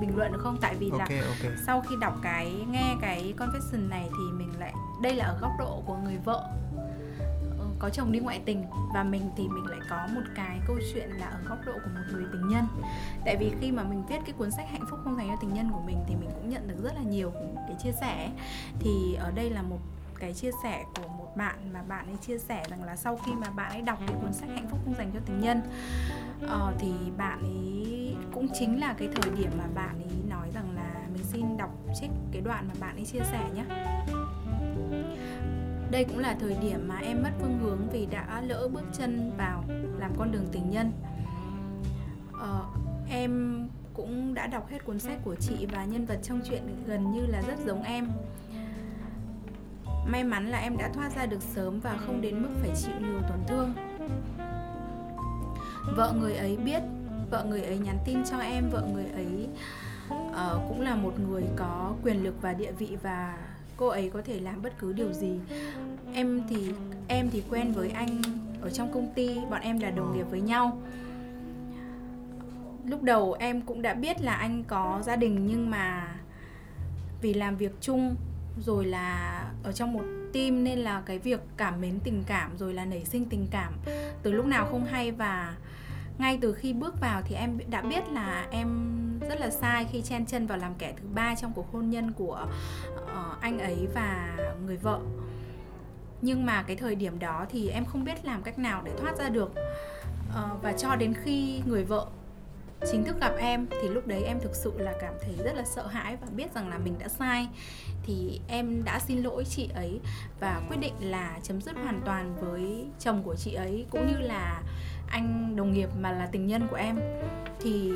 [0.00, 0.58] bình luận được không?
[0.60, 1.52] Tại vì là ok ok.
[1.66, 5.52] sau khi đọc cái nghe cái confession này thì mình lại đây là ở góc
[5.58, 6.50] độ của người vợ
[7.84, 11.10] có chồng đi ngoại tình và mình thì mình lại có một cái câu chuyện
[11.10, 12.64] là ở góc độ của một người tình nhân.
[13.24, 15.54] Tại vì khi mà mình viết cái cuốn sách hạnh phúc không dành cho tình
[15.54, 17.32] nhân của mình thì mình cũng nhận được rất là nhiều
[17.66, 18.30] cái chia sẻ.
[18.78, 19.78] Thì ở đây là một
[20.18, 23.32] cái chia sẻ của một bạn mà bạn ấy chia sẻ rằng là sau khi
[23.32, 25.60] mà bạn ấy đọc cái cuốn sách hạnh phúc không dành cho tình nhân
[26.44, 30.76] uh, thì bạn ấy cũng chính là cái thời điểm mà bạn ấy nói rằng
[30.76, 31.70] là mình xin đọc
[32.00, 33.64] trích cái đoạn mà bạn ấy chia sẻ nhé
[35.90, 39.32] đây cũng là thời điểm mà em mất phương hướng vì đã lỡ bước chân
[39.36, 39.64] vào
[39.98, 40.92] làm con đường tình nhân.
[42.32, 42.60] Ờ,
[43.10, 47.12] em cũng đã đọc hết cuốn sách của chị và nhân vật trong chuyện gần
[47.12, 48.08] như là rất giống em.
[50.06, 52.94] May mắn là em đã thoát ra được sớm và không đến mức phải chịu
[53.00, 53.74] nhiều tổn thương.
[55.96, 56.82] Vợ người ấy biết
[57.30, 59.48] vợ người ấy nhắn tin cho em vợ người ấy
[60.10, 63.38] uh, cũng là một người có quyền lực và địa vị và
[63.76, 65.38] cô ấy có thể làm bất cứ điều gì.
[66.14, 66.72] Em thì
[67.08, 68.22] em thì quen với anh
[68.60, 70.78] ở trong công ty, bọn em là đồng nghiệp với nhau.
[72.84, 76.16] Lúc đầu em cũng đã biết là anh có gia đình nhưng mà
[77.22, 78.16] vì làm việc chung
[78.60, 82.74] rồi là ở trong một team nên là cái việc cảm mến tình cảm rồi
[82.74, 83.72] là nảy sinh tình cảm
[84.22, 85.54] từ lúc nào không hay và
[86.18, 88.68] ngay từ khi bước vào thì em đã biết là em
[89.28, 92.12] rất là sai khi chen chân vào làm kẻ thứ ba trong cuộc hôn nhân
[92.12, 92.46] của
[92.94, 95.00] uh, anh ấy và người vợ.
[96.22, 99.18] Nhưng mà cái thời điểm đó thì em không biết làm cách nào để thoát
[99.18, 99.52] ra được.
[100.28, 102.06] Uh, và cho đến khi người vợ
[102.90, 105.64] chính thức gặp em thì lúc đấy em thực sự là cảm thấy rất là
[105.64, 107.48] sợ hãi và biết rằng là mình đã sai.
[108.02, 110.00] Thì em đã xin lỗi chị ấy
[110.40, 114.18] và quyết định là chấm dứt hoàn toàn với chồng của chị ấy cũng như
[114.18, 114.62] là
[115.08, 117.00] anh đồng nghiệp mà là tình nhân của em
[117.60, 117.92] thì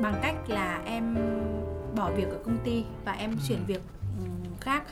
[0.00, 1.16] bằng cách là em
[1.96, 3.80] bỏ việc ở công ty và em chuyển việc
[4.60, 4.82] khác.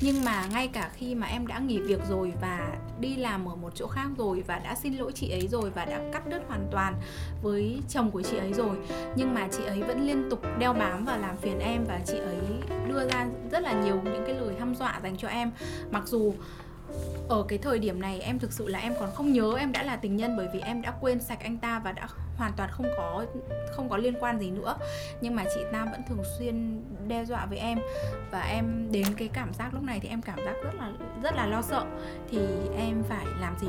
[0.00, 3.54] Nhưng mà ngay cả khi mà em đã nghỉ việc rồi và đi làm ở
[3.54, 6.42] một chỗ khác rồi và đã xin lỗi chị ấy rồi và đã cắt đứt
[6.48, 6.94] hoàn toàn
[7.42, 8.76] với chồng của chị ấy rồi
[9.16, 12.18] nhưng mà chị ấy vẫn liên tục đeo bám và làm phiền em và chị
[12.18, 12.36] ấy
[12.88, 15.50] đưa ra rất là nhiều những cái lời hăm dọa dành cho em.
[15.90, 16.34] Mặc dù
[17.28, 19.82] ở cái thời điểm này em thực sự là em còn không nhớ em đã
[19.82, 22.70] là tình nhân bởi vì em đã quên sạch anh ta và đã hoàn toàn
[22.72, 23.24] không có
[23.72, 24.76] không có liên quan gì nữa.
[25.20, 27.78] Nhưng mà chị ta vẫn thường xuyên đe dọa với em
[28.30, 30.90] và em đến cái cảm giác lúc này thì em cảm giác rất là
[31.22, 31.84] rất là lo sợ.
[32.30, 32.38] Thì
[32.76, 33.68] em phải làm gì?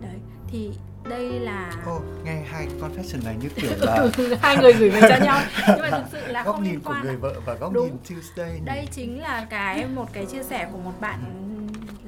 [0.00, 0.70] Đấy thì
[1.08, 4.08] đây là oh, nghe hai confession này như kiểu là
[4.40, 5.40] hai người gửi về cho nhau.
[5.68, 7.72] Nhưng mà thực sự là góc không nhìn liên của quan người vợ và góc
[7.72, 7.86] Đúng.
[7.86, 11.44] nhìn Tuesday đây chính là cái một cái chia sẻ của một bạn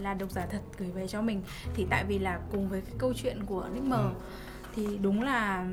[0.00, 1.42] là độc giả thật gửi về cho mình.
[1.74, 4.10] Thì tại vì là cùng với cái câu chuyện của Nick M ừ.
[4.76, 5.66] thì đúng là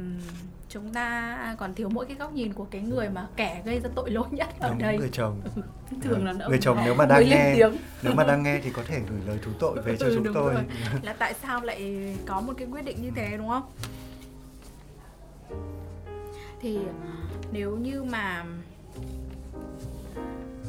[0.69, 3.89] chúng ta còn thiếu mỗi cái góc nhìn của cái người mà kẻ gây ra
[3.95, 4.97] tội lỗi nhất ở Đúng, đây.
[4.97, 5.41] người chồng.
[6.01, 7.55] Thường là người chồng nếu mà đang nghe
[8.01, 10.33] nếu mà đang nghe thì có thể gửi lời thú tội về cho ừ, chúng
[10.33, 10.53] tôi.
[10.53, 10.63] rồi.
[11.01, 13.63] là tại sao lại có một cái quyết định như thế đúng không?
[16.61, 16.79] Thì
[17.51, 18.45] nếu như mà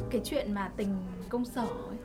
[0.09, 0.97] cái chuyện mà tình
[1.29, 1.97] công sở ấy,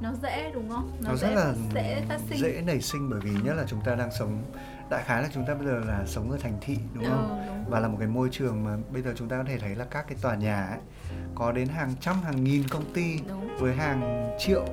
[0.00, 0.90] nó dễ đúng không?
[1.00, 2.38] Nó, nó rất là dễ phát sinh.
[2.38, 4.42] dễ nảy sinh bởi vì nhất là chúng ta đang sống
[4.90, 7.40] đại khái là chúng ta bây giờ là sống ở thành thị đúng không?
[7.40, 7.64] ừ, đúng.
[7.70, 9.84] và là một cái môi trường mà bây giờ chúng ta có thể thấy là
[9.84, 10.80] các cái tòa nhà ấy
[11.34, 13.48] có đến hàng trăm hàng nghìn công ty đúng.
[13.58, 14.64] với hàng triệu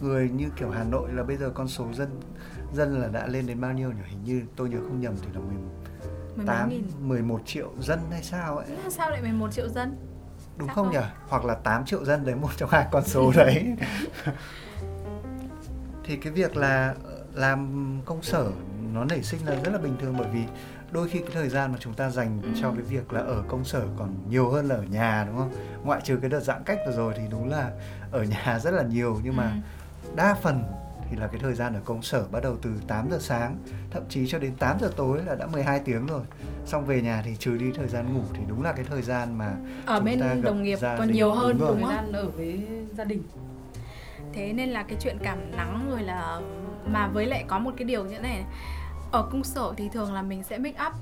[0.00, 2.20] người như kiểu Hà Nội là bây giờ con số dân
[2.72, 4.02] dân là đã lên đến bao nhiêu nhỉ?
[4.06, 6.70] Hình như tôi nhớ không nhầm thì là 10, 8
[7.00, 8.66] 11 triệu dân hay sao ấy.
[8.90, 9.96] Sao lại 11 triệu dân
[10.56, 11.06] đúng không, không nhỉ?
[11.28, 13.76] Hoặc là 8 triệu dân đấy một trong hai con số đấy.
[16.04, 16.94] Thì cái việc là
[17.34, 18.50] làm công sở
[18.92, 20.44] nó nảy sinh là rất là bình thường bởi vì
[20.90, 22.48] đôi khi cái thời gian mà chúng ta dành ừ.
[22.62, 25.52] cho cái việc là ở công sở còn nhiều hơn là ở nhà đúng không?
[25.84, 27.70] Ngoại trừ cái đợt giãn cách vừa rồi thì đúng là
[28.10, 29.20] ở nhà rất là nhiều.
[29.24, 30.10] Nhưng mà ừ.
[30.16, 30.64] đa phần
[31.12, 33.56] thì là cái thời gian ở công sở bắt đầu từ 8 giờ sáng
[33.90, 36.22] thậm chí cho đến 8 giờ tối là đã 12 tiếng rồi.
[36.66, 39.38] Xong về nhà thì trừ đi thời gian ngủ thì đúng là cái thời gian
[39.38, 39.54] mà
[39.86, 41.90] ở bên đồng nghiệp còn nhiều hơn đúng, đúng không?
[41.90, 42.60] thời gian ở với
[42.92, 43.22] gia đình.
[44.32, 46.40] Thế nên là cái chuyện cảm nắng rồi là
[46.86, 48.44] mà với lại có một cái điều như thế này
[49.12, 50.92] ở công sở thì thường là mình sẽ make up.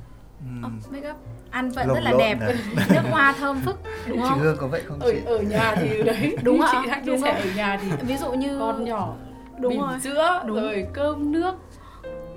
[0.41, 0.67] Ừ.
[0.67, 1.17] oh, make up.
[1.51, 2.39] Ăn vẫn Lồng rất là đẹp.
[2.91, 4.35] nước hoa thơm phức đúng không?
[4.35, 5.21] Chị hương có vậy không chị?
[5.27, 6.37] ở, ở nhà thì đấy.
[6.43, 9.17] Đúng chị đang chia sẻ ở nhà thì ví dụ như con nhỏ
[9.61, 10.01] đúng rồi.
[10.01, 10.57] sữa đúng.
[10.57, 11.55] rồi cơm nước.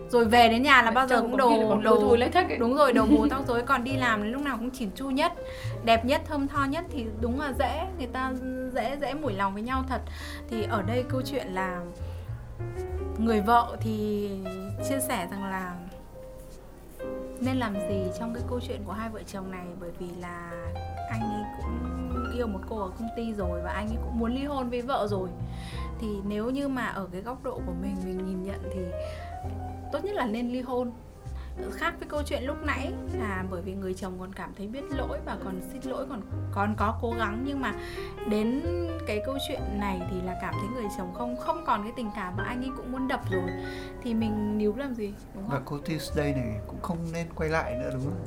[0.10, 2.58] Rồi về đến nhà là bao giờ cũng đồ đồ thôi lấy thách ấy.
[2.58, 5.34] đúng rồi đầu bù tóc rối còn đi làm lúc nào cũng chỉn chu nhất
[5.86, 7.88] đẹp nhất thơm tho nhất thì đúng là dễ.
[7.98, 8.34] Người ta
[8.74, 10.02] dễ dễ mủi lòng với nhau thật.
[10.50, 11.82] Thì ở đây câu chuyện là
[13.18, 14.30] người vợ thì
[14.90, 15.74] chia sẻ rằng là
[17.40, 20.52] nên làm gì trong cái câu chuyện của hai vợ chồng này bởi vì là
[21.10, 24.36] anh ấy cũng yêu một cô ở công ty rồi và anh ấy cũng muốn
[24.36, 25.30] ly hôn với vợ rồi
[26.04, 28.82] thì nếu như mà ở cái góc độ của mình mình nhìn nhận thì
[29.92, 30.92] tốt nhất là nên ly hôn
[31.72, 34.84] khác với câu chuyện lúc nãy là bởi vì người chồng còn cảm thấy biết
[34.90, 37.74] lỗi và còn xin lỗi, còn còn có cố gắng nhưng mà
[38.30, 38.62] đến
[39.08, 42.10] cái câu chuyện này thì là cảm thấy người chồng không không còn cái tình
[42.16, 43.50] cảm và anh ấy cũng muốn đập rồi
[44.04, 45.52] thì mình níu làm gì, đúng không?
[45.52, 48.26] Và cô Tuesday này cũng không nên quay lại nữa, đúng không?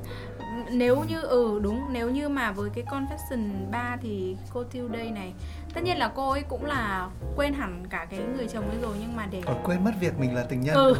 [0.70, 5.32] Nếu như ừ đúng nếu như mà với cái confession 3 thì cô Tuesday này
[5.74, 8.96] tất nhiên là cô ấy cũng là quên hẳn cả cái người chồng ấy rồi
[9.00, 10.74] nhưng mà để còn quên mất việc mình là tình nhân.
[10.86, 10.94] Ừ.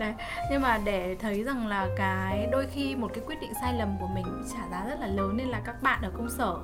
[0.00, 0.14] đấy
[0.50, 3.88] nhưng mà để thấy rằng là cái đôi khi một cái quyết định sai lầm
[4.00, 6.56] của mình trả giá rất là lớn nên là các bạn ở công sở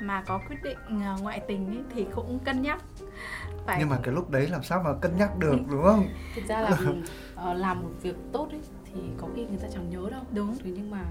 [0.00, 2.82] mà có quyết định à, ngoại tình ấy, thì cũng cân nhắc.
[3.66, 6.08] Phải nhưng mà cái lúc đấy làm sao mà cân nhắc được đúng không?
[6.34, 6.70] Thực ra là
[7.50, 8.60] uh, làm một việc tốt ấy
[8.94, 11.04] thì có khi người ta chẳng nhớ đâu đúng thế nhưng mà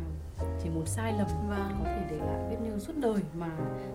[0.63, 1.75] chỉ một sai lầm vâng.
[1.79, 3.51] có thể để lại biết như suốt đời mà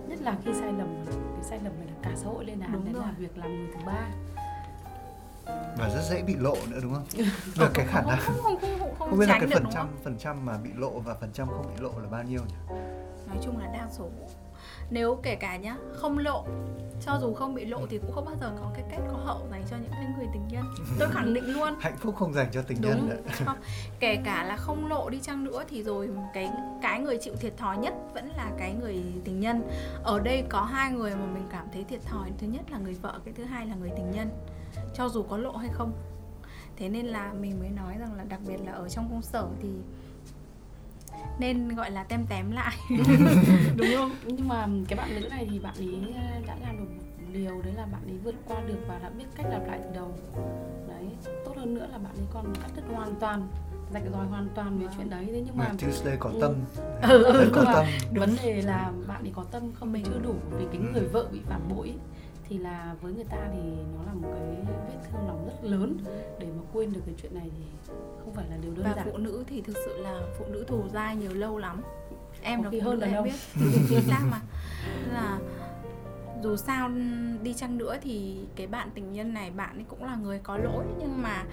[0.07, 2.85] nhất là khi sai lầm cái sai lầm này là cả xã hội lên án
[2.85, 4.09] đấy là việc làm người thứ ba
[5.77, 7.05] và rất dễ bị lộ nữa đúng không?
[7.59, 10.17] Được cái khả năng không, không, không, không, không biết là cái phần trăm phần
[10.17, 12.75] trăm mà bị lộ và phần trăm không bị lộ là bao nhiêu nhỉ?
[13.27, 14.09] Nói chung là đa số
[14.89, 16.45] nếu kể cả nhá không lộ
[17.05, 19.47] cho dù không bị lộ thì cũng không bao giờ có cái kết có hậu
[19.51, 20.65] dành cho những người tình nhân.
[20.99, 21.73] Tôi khẳng định luôn.
[21.79, 23.31] Hạnh phúc không dành cho tình đúng nhân nữa.
[23.45, 23.57] không?
[23.99, 26.49] Kể cả là không lộ đi chăng nữa thì rồi cái
[26.81, 29.69] cái người chịu thiệt thòi nhất vẫn là cái người tình nhân.
[30.03, 32.31] Ở đây có hai người mà mình cảm thấy thiệt thòi.
[32.37, 34.29] Thứ nhất là người vợ cái thứ hai là người tình nhân.
[34.95, 35.91] Cho dù có lộ hay không.
[36.77, 39.47] Thế nên là mình mới nói rằng là đặc biệt là ở trong công sở
[39.61, 39.69] thì
[41.39, 42.75] nên gọi là tem tém lại
[43.77, 46.13] đúng không nhưng mà cái bạn nữ này thì bạn ấy
[46.47, 46.85] đã làm được
[47.17, 49.79] một điều đấy là bạn ấy vượt qua được và đã biết cách lặp lại
[49.83, 50.11] từ đầu
[50.87, 51.05] đấy
[51.45, 53.47] tốt hơn nữa là bạn ấy còn cắt đứt hoàn toàn
[53.93, 56.37] rạch ròi hoàn toàn về chuyện đấy thế nhưng mà Tuesday có Ừ.
[56.41, 56.53] tâm.
[57.01, 57.85] ừ, ừ, có tâm.
[58.15, 61.27] vấn đề là bạn ấy có tâm không mình chưa đủ vì cái người vợ
[61.31, 61.93] bị phản bội
[62.53, 63.59] thì là với người ta thì
[63.97, 65.97] nó là một cái vết thương lòng rất lớn.
[66.39, 67.63] Để mà quên được cái chuyện này thì
[68.23, 69.05] không phải là điều đơn và giản.
[69.11, 71.81] phụ nữ thì thực sự là phụ nữ thù dai nhiều lâu lắm.
[72.41, 73.31] Em là phụ hơn nữ em biết.
[73.89, 74.39] Chính xác mà.
[75.13, 75.39] Là
[76.43, 76.89] dù sao
[77.43, 80.57] đi chăng nữa thì cái bạn tình nhân này bạn ấy cũng là người có
[80.57, 80.83] lỗi.
[80.99, 81.43] Nhưng mà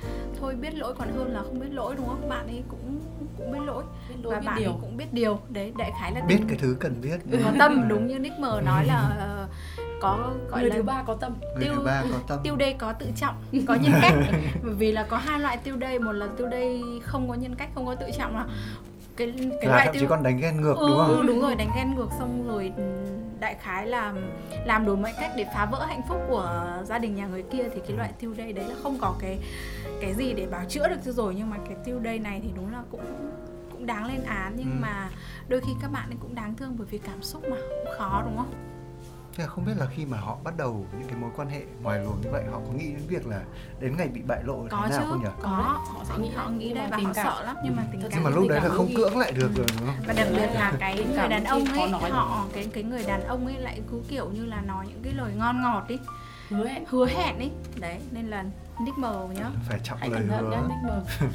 [0.41, 2.29] thôi biết lỗi còn hơn là không biết lỗi đúng không?
[2.29, 3.01] Bạn ấy cũng
[3.39, 3.85] cũng biết lỗi.
[4.09, 4.71] Biết lỗi và biết bạn điều.
[4.71, 5.39] ấy cũng biết điều.
[5.49, 7.19] Đấy đại khái là Biết tình- cái thứ cần biết.
[7.45, 9.49] có tâm đúng như Nick M nói là ờ,
[10.01, 11.33] có gọi người là thứ ba có tâm.
[11.57, 12.39] Người thứ tiêu- ba có tâm.
[12.43, 13.35] tiêu đây có tự trọng
[13.69, 14.13] có nhân cách.
[14.63, 17.55] Bởi vì là có hai loại tiêu đây một là tiêu đây không có nhân
[17.55, 18.47] cách không có tự trọng là
[19.17, 21.27] cái cái là loại thậm chí tiêu còn đánh ghen ngược ừ, đúng không?
[21.27, 22.73] đúng rồi đánh ghen ngược xong rồi
[23.41, 24.15] đại khái là
[24.65, 27.63] làm đủ mọi cách để phá vỡ hạnh phúc của gia đình nhà người kia.
[27.75, 29.39] Thì cái loại tiêu đây đấy là không có cái
[30.01, 31.35] cái gì để bảo chữa được cho rồi.
[31.39, 33.01] Nhưng mà cái tiêu đây này thì đúng là cũng
[33.73, 34.53] cũng đáng lên án.
[34.57, 34.77] Nhưng Ừ.
[34.81, 35.11] mà
[35.49, 38.23] đôi khi các bạn ấy cũng đáng thương bởi vì cảm xúc mà cũng khó
[38.25, 38.53] đúng không
[39.41, 41.63] Thế là không biết là khi mà họ bắt đầu những cái mối quan hệ
[41.83, 43.41] ngoài luồng như vậy họ có nghĩ đến việc là
[43.81, 45.29] đến ngày bị bại lộ có thế nào chứ không nhỉ?
[45.43, 47.57] có Họ sẽ họ nghĩ nghĩ họ nghĩ mà và tình họ cảm- sợ lắm
[47.65, 49.51] nhưng mà tình Thật cảm Nhưng mà lúc tình đấy là không cưỡng lại được
[49.57, 49.97] rồi đúng không?
[50.07, 52.11] và đặc biệt là cái Tình người cảm đàn ông ấy nói.
[52.11, 55.13] họ cái cái người đàn ông ấy lại cứ kiểu như là nói những cái
[55.13, 55.99] lời ngon ngọt đi
[56.51, 57.51] hứa hẹn hứa hẹn ấy
[57.81, 58.45] đấy nên là
[58.85, 59.03] nick M
[59.35, 59.51] nhá.
[59.69, 60.51] Phải trọng hãy lời hứa.
[60.51, 61.03] nhá Nick mờ.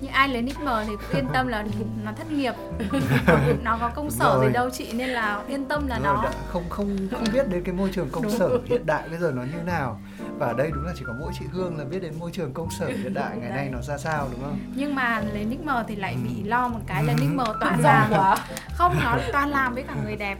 [0.00, 1.64] Nhưng ai lấy nick M thì cũng yên tâm là
[2.04, 2.54] nó thất nghiệp.
[3.62, 4.46] Nó có công sở rồi.
[4.46, 7.62] gì đâu chị nên là yên tâm là nó đã không không không biết đến
[7.64, 10.00] cái môi trường công sở hiện đại bây giờ nó như nào.
[10.38, 12.52] Và ở đây đúng là chỉ có mỗi chị Hương là biết đến môi trường
[12.52, 14.58] công sở hiện đại ngày nay nó ra sao đúng không?
[14.76, 17.18] nhưng mà lấy nick M thì lại bị lo một cái là Ừ.
[17.20, 18.10] nick M toàn làm.
[18.10, 18.36] quá.
[18.74, 20.38] Không nó toàn làm với cả người đẹp.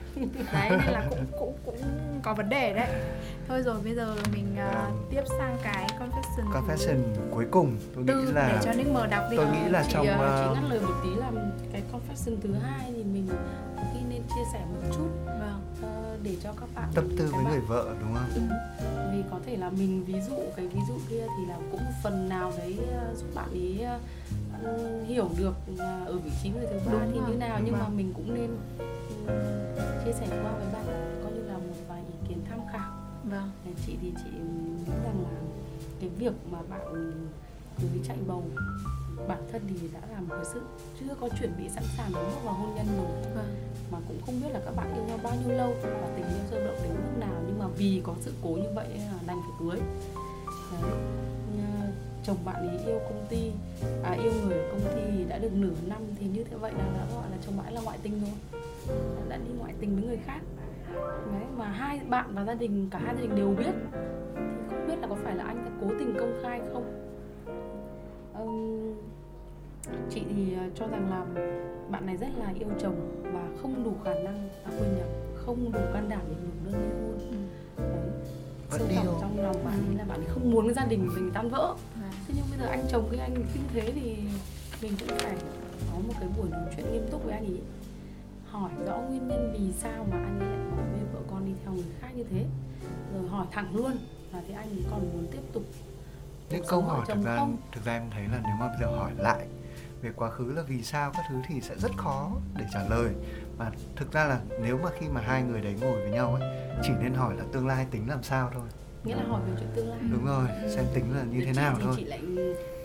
[0.52, 1.76] Đấy nên là cũng cũng cũng
[2.22, 2.86] có vấn đề đấy
[3.48, 6.96] thôi rồi bây giờ mình uh, tiếp sang cái confession Confession
[7.30, 9.90] cuối cùng tôi nghĩ để là cho nick M đọc đi tôi nghĩ là chị,
[9.92, 11.30] trong ờ, chị ngắt lời một tí là
[11.72, 13.28] cái confession thứ hai thì mình
[13.92, 17.44] khi nên chia sẻ một chút vâng ờ, để cho các bạn tâm tư với
[17.44, 18.30] bạn- người vợ đúng không?
[18.34, 18.40] Ừ.
[19.12, 21.92] vì có thể là mình ví dụ cái ví dụ kia thì là cũng một
[22.02, 22.78] phần nào đấy
[23.16, 23.86] giúp bạn ấy
[24.62, 25.54] ờ, hiểu được
[26.06, 27.90] ở vị trí người thứ ba thì rồi, như nào đúng nhưng mà rồi.
[27.96, 28.50] mình cũng nên
[29.26, 29.34] ừ,
[30.04, 30.83] chia sẻ qua với bạn
[33.30, 33.50] vâng.
[33.86, 35.40] Chị thì chị nghĩ rằng là
[36.00, 36.80] cái việc mà bạn
[37.80, 38.42] cưới chạy bầu
[39.28, 40.60] bản thân thì đã là một cái sự
[41.00, 43.34] chưa có chuẩn bị sẵn sàng để bước vào hôn nhân rồi.
[43.34, 43.54] Vâng.
[43.92, 46.44] Mà cũng không biết là các bạn yêu nhau bao nhiêu lâu và tình yêu
[46.50, 49.40] sâu đậm đến mức nào nhưng mà vì có sự cố như vậy là đành
[49.40, 49.80] phải cưới.
[50.72, 50.90] Đấy.
[52.26, 53.50] Chồng bạn ấy yêu công ty
[54.02, 56.72] à yêu người ở công ty thì đã được nửa năm thì như thế vậy
[56.72, 58.60] là đã gọi là chồng bạn là ngoại tình rồi.
[59.28, 60.40] Đã đi ngoại tình với người khác
[61.32, 63.72] đấy mà hai bạn và gia đình cả hai gia đình đều biết.
[64.34, 67.00] Thì không biết là có phải là anh đã cố tình công khai không?
[68.34, 68.94] Ừm,
[70.10, 71.24] chị thì ờ, cho rằng là
[71.90, 75.72] bạn này rất là yêu chồng và không đủ khả năng à quên nhầm không
[75.72, 77.18] đủ can đảm để nộp đơn ly hôn.
[77.76, 77.84] Ừ.
[77.90, 78.08] đấy
[78.70, 81.30] sâu thẳm trong lòng bạn ấy là bạn ấy không muốn cái gia đình mình
[81.34, 81.74] tan vỡ.
[82.00, 82.10] Vâng.
[82.28, 84.16] thế nhưng bây giờ anh chồng cái anh kinh thế thì
[84.82, 85.36] mình cũng phải
[85.92, 87.60] có một cái buổi nói chuyện nghiêm túc với anh ấy
[88.54, 91.52] hỏi rõ nguyên nhân vì sao mà anh ấy lại bỏ bê vợ con đi
[91.64, 92.46] theo người khác như thế.
[93.14, 93.92] Rồi hỏi thẳng luôn
[94.32, 95.62] là thế anh còn muốn tiếp tục
[96.50, 97.56] những cuộc câu hỏi thực ra không?
[97.72, 99.46] thực ra em thấy là nếu mà bây giờ hỏi lại
[100.02, 103.14] về quá khứ là vì sao các thứ thì sẽ rất khó để trả lời.
[103.58, 106.42] Mà thực ra là nếu mà khi mà hai người đấy ngồi với nhau ấy
[106.82, 108.62] chỉ nên hỏi là tương lai tính làm sao thôi
[109.04, 109.98] nghĩa là hỏi về chuyện tương lai.
[110.12, 111.94] Đúng rồi xem tính là như thế chị nào thì thôi.
[111.96, 112.20] chị lại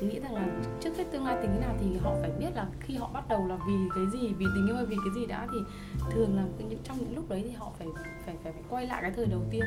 [0.02, 0.48] nghĩ rằng là
[0.82, 3.28] trước hết tương lai tính thế nào thì họ phải biết là khi họ bắt
[3.28, 5.58] đầu là vì cái gì vì tình yêu hay vì cái gì đã thì
[6.12, 7.88] thường là những trong những lúc đấy thì họ phải
[8.26, 9.66] phải phải, phải quay lại cái thời đầu tiên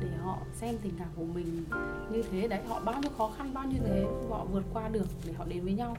[0.00, 1.64] để họ xem tình cảm của mình
[2.10, 2.48] như thế.
[2.48, 5.44] Đấy họ bao nhiêu khó khăn bao nhiêu thế họ vượt qua được để họ
[5.48, 5.96] đến với nhau.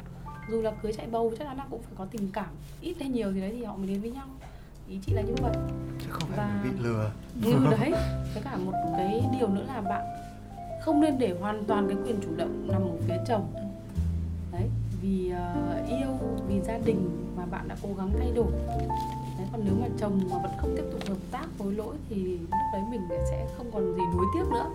[0.52, 2.50] Dù là cưới chạy bầu chắc chắn là cũng phải có tình cảm
[2.82, 4.28] ít hay nhiều gì đấy thì họ mới đến với nhau
[4.90, 5.54] ý chị là như vậy.
[6.00, 7.12] Chứ không phải Và- bị lừa.
[7.44, 7.92] Như đấy.
[8.34, 10.02] Với cả một cái điều nữa là bạn
[10.82, 13.54] không nên để hoàn toàn cái quyền chủ động nằm ở phía chồng.
[14.52, 14.70] Đấy
[15.02, 16.08] vì ờ, yêu
[16.48, 18.52] vì gia đình mà bạn đã cố gắng thay đổi.
[19.38, 22.16] Đấy, còn nếu mà chồng mà vẫn không tiếp tục hợp tác hối lỗi thì
[22.38, 24.66] lúc đấy mình sẽ không còn gì nuối tiếc nữa.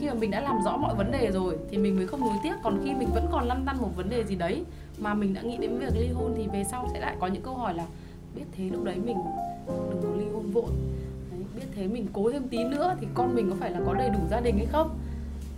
[0.00, 2.36] Khi mà mình đã làm rõ mọi vấn đề rồi thì mình mới không nuối
[2.42, 2.54] tiếc.
[2.62, 4.64] Còn khi mình vẫn còn lăn tăn một vấn đề gì đấy
[4.98, 7.42] mà mình đã nghĩ đến việc ly hôn thì về sau sẽ lại có những
[7.42, 7.86] câu hỏi là
[8.36, 9.16] biết thế lúc đấy mình
[9.68, 10.70] đừng có ly hôn vội.
[11.30, 13.94] Đấy, biết thế mình cố thêm tí nữa thì con mình có phải là có
[13.94, 14.98] đầy đủ gia đình hay không?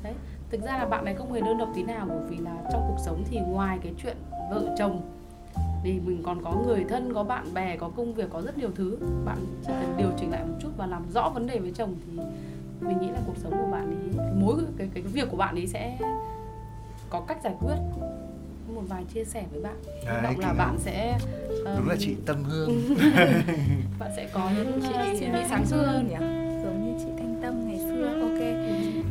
[0.02, 0.14] Đấy
[0.50, 2.82] thực ra là bạn này không hề đơn độc tí nào bởi vì là trong
[2.88, 4.16] cuộc sống thì ngoài cái chuyện
[4.50, 5.00] vợ chồng
[5.82, 8.70] thì mình còn có người thân có bạn bè có công việc có rất nhiều
[8.74, 8.98] thứ.
[9.24, 11.94] Bạn chỉ cần điều chỉnh lại một chút và làm rõ vấn đề với chồng
[12.06, 12.22] thì
[12.80, 15.54] mình nghĩ là cuộc sống của bạn ấy mối cái, cái, cái việc của bạn
[15.54, 15.98] ấy sẽ
[17.10, 17.76] có cách giải quyết
[18.80, 19.76] một vài chia sẻ với bạn.
[20.02, 22.68] Hy vọng là bạn sẽ um, đúng là chị tâm hương.
[23.98, 26.16] Bạn sẽ có những chị suy nghĩ sáng suốt hơn nhỉ?
[26.64, 28.20] Giống như chị thanh tâm ngày xưa.
[28.20, 28.40] Ok.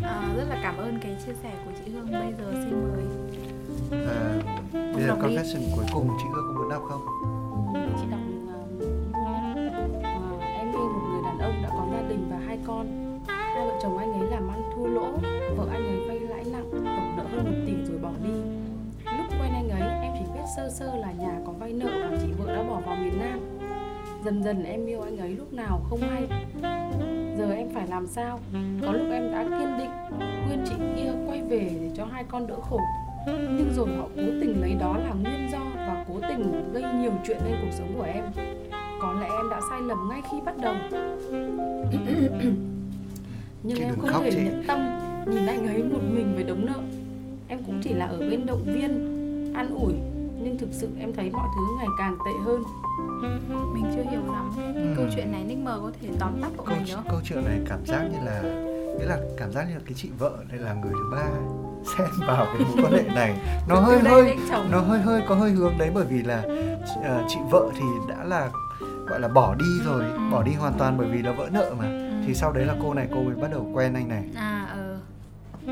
[0.03, 2.11] À, rất là cảm ơn cái chia sẻ của chị hương.
[2.11, 3.03] Bây giờ xin mời.
[4.07, 4.41] À,
[4.73, 7.01] bây giờ confession cuối cùng chị hương có muốn đọc không?
[8.01, 8.19] Chị đọc
[10.03, 12.85] à, em yêu một người đàn ông đã có gia đình và hai con.
[13.27, 15.11] Hai vợ chồng anh ấy làm ăn thua lỗ
[15.57, 18.58] vợ anh ấy vay lãi nặng tổng nợ hơn một tỷ rồi bỏ đi
[20.55, 23.39] sơ sơ là nhà có vay nợ và chị vợ đã bỏ vào miền nam.
[24.25, 26.27] Dần dần em yêu anh ấy lúc nào không hay.
[27.37, 28.39] Giờ em phải làm sao?
[28.81, 29.89] Có lúc em đã kiên định
[30.47, 32.79] khuyên chị kia quay về để cho hai con đỡ khổ.
[33.27, 37.11] Nhưng rồi họ cố tình lấy đó là nguyên do và cố tình gây nhiều
[37.27, 38.23] chuyện lên cuộc sống của em.
[39.01, 40.75] Có lẽ em đã sai lầm ngay khi bắt đầu.
[43.63, 44.79] Nhưng chị em không thể nhận tâm
[45.25, 46.79] nhìn anh ấy một mình với đống nợ.
[47.47, 49.19] Em cũng chỉ là ở bên động viên
[49.55, 49.93] an ủi
[50.43, 52.63] nhưng thực sự em thấy mọi thứ ngày càng tệ hơn.
[53.73, 54.51] Mình chưa hiểu lắm.
[54.75, 54.93] Ừ.
[54.97, 57.45] câu chuyện này Nick M có thể tóm tắt của câu, mình nữa câu chuyện
[57.45, 58.41] này cảm giác như là
[58.99, 61.27] nghĩa là cảm giác như là cái chị vợ đây là người thứ ba
[61.97, 63.35] xen vào cái mối quan hệ này.
[63.67, 64.37] Nó hơi Từ hơi
[64.71, 66.41] nó hơi hơi có hơi hướng đấy bởi vì là
[67.03, 68.49] ờ, chị vợ thì đã là
[69.07, 70.19] gọi là bỏ đi rồi Ừ.
[70.31, 71.85] bỏ đi hoàn toàn bởi vì là vỡ nợ mà.
[71.85, 72.09] Ừ.
[72.27, 74.23] thì sau đấy là cô này cô mới bắt đầu quen anh này.
[74.35, 74.78] À ờ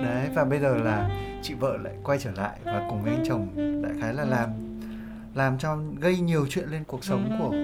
[0.04, 1.10] đấy và bây giờ là
[1.42, 3.48] chị vợ lại quay trở lại và cùng với anh chồng
[3.84, 4.50] đại khái là làm
[5.36, 7.56] làm cho gây nhiều chuyện lên cuộc sống của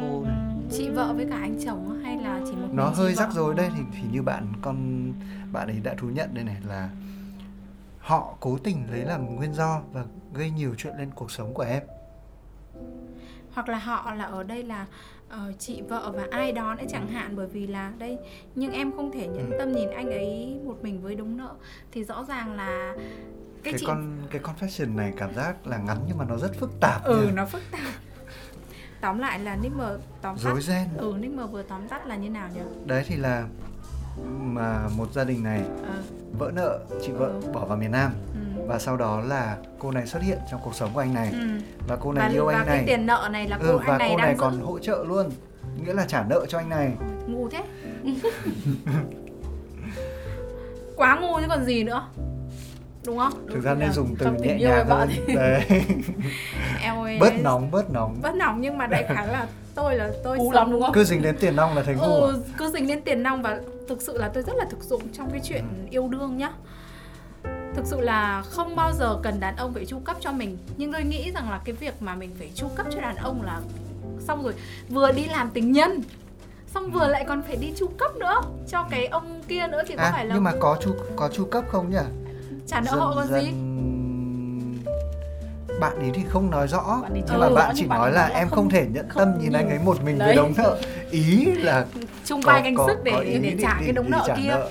[0.00, 0.54] cô này.
[0.70, 3.68] Chị vợ với cả anh chồng hay là chỉ một nó hơi rắc rối đây
[3.76, 5.12] thì, thì như bạn con
[5.52, 6.90] bạn ấy đã thú nhận đây này là
[7.98, 11.62] họ cố tình lấy làm nguyên do và gây nhiều chuyện lên cuộc sống của
[11.62, 11.82] em.
[13.52, 14.86] Hoặc là họ là ở đây là
[15.28, 18.18] ờ, chị vợ và ai đó nữa chẳng hạn bởi vì là đây
[18.54, 19.56] nhưng em không thể nhẫn Ừ.
[19.58, 21.54] tâm nhìn anh ấy một mình với đống nợ
[21.92, 22.94] thì rõ ràng là
[23.62, 26.50] cái, cái chị con cái confession này cảm giác là ngắn nhưng mà nó rất
[26.60, 27.32] phức tạp ừ nha.
[27.34, 27.80] nó phức tạp
[29.00, 32.06] tóm lại là Nick M tóm tắt rối ren ừ Nick M vừa tóm tắt
[32.06, 33.46] là như nào nhỉ đấy thì là
[34.40, 35.94] mà một gia đình này ờ.
[36.38, 37.50] vỡ nợ chị vợ Ừ.
[37.52, 38.12] bỏ vào miền Nam.
[38.34, 38.62] Ừ.
[38.66, 41.30] và sau đó là cô này xuất hiện trong cuộc sống của anh này.
[41.32, 41.38] Ừ.
[41.88, 42.84] và cô và, này yêu và anh cái này.
[42.86, 45.04] tiền nợ này là cô ừ, anh và này cô này giữ còn hỗ trợ
[45.08, 45.30] luôn
[45.84, 46.92] nghĩa là trả nợ cho anh này.
[47.26, 47.64] Ngu thế.
[50.96, 52.08] Quá ngu chứ còn gì nữa
[53.06, 53.46] đúng không?
[53.52, 55.64] Thực ra nên dùng từ nhẹ nhàng hơn thì- đấy.
[56.82, 58.16] Em ơi bớt nóng bớt nóng.
[58.22, 60.92] Bớt nóng nhưng mà đại khái là tôi là tôi Cú sống- lắm đúng không?
[60.94, 62.06] cứ dính đến tiền nong là ngu à?
[62.06, 65.02] ừ, cứ dính đến tiền nong và thực sự là tôi rất là thực dụng
[65.12, 66.50] trong cái chuyện yêu đương nhá.
[67.74, 70.58] Thực sự là không bao giờ cần đàn ông phải chu cấp cho mình.
[70.76, 73.42] Nhưng tôi nghĩ rằng là cái việc mà mình phải chu cấp cho đàn ông
[73.42, 73.60] là
[74.20, 74.54] xong rồi
[74.88, 76.02] vừa đi làm tình nhân
[76.66, 78.40] xong vừa lại còn phải đi chu cấp nữa.
[78.68, 81.28] Cho cái ông kia nữa thì có à phải là nhưng mà có chu có
[81.28, 81.96] chu cấp không nhỉ
[82.66, 83.52] trả nợ hộ còn gì.
[85.80, 88.28] bạn ấy thì không nói rõ Bạn nhưng mà rõ, bạn chỉ bạn nói là
[88.28, 90.80] nói em không, không- thể nhận tâm nhìn anh ấy một mình với đống nợ.
[91.10, 91.86] Ý là
[92.24, 94.48] chung vai gánh sức để để định trả cái đống nợ kia.
[94.48, 94.70] nợ.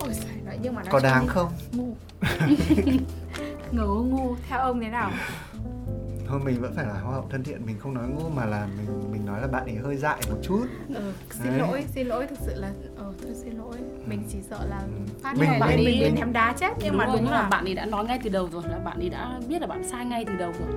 [0.00, 1.48] ôi giời ơi, nhưng mà nói có đáng không?
[1.72, 1.94] ngu.
[3.72, 5.10] Ngớ ngu theo ông thế nào?
[6.28, 8.66] Thôi mình vẫn phải là hoa hậu thân thiện mình không nói ngu mà là
[8.78, 10.66] mình mình nói là bạn ấy hơi dại một chút.
[10.94, 11.58] Ừ, xin Đấy.
[11.58, 14.80] lỗi xin lỗi thực sự là ờ thôi xin lỗi mình chỉ sợ là
[15.22, 17.48] phát Mình- hiện mình- mình bị ném đá chết nhưng đúng mà rồi, đúng là
[17.48, 19.84] bạn ấy đã nói ngay từ đầu rồi là bạn ấy đã biết là bạn
[19.90, 20.68] sai ngay từ đầu rồi.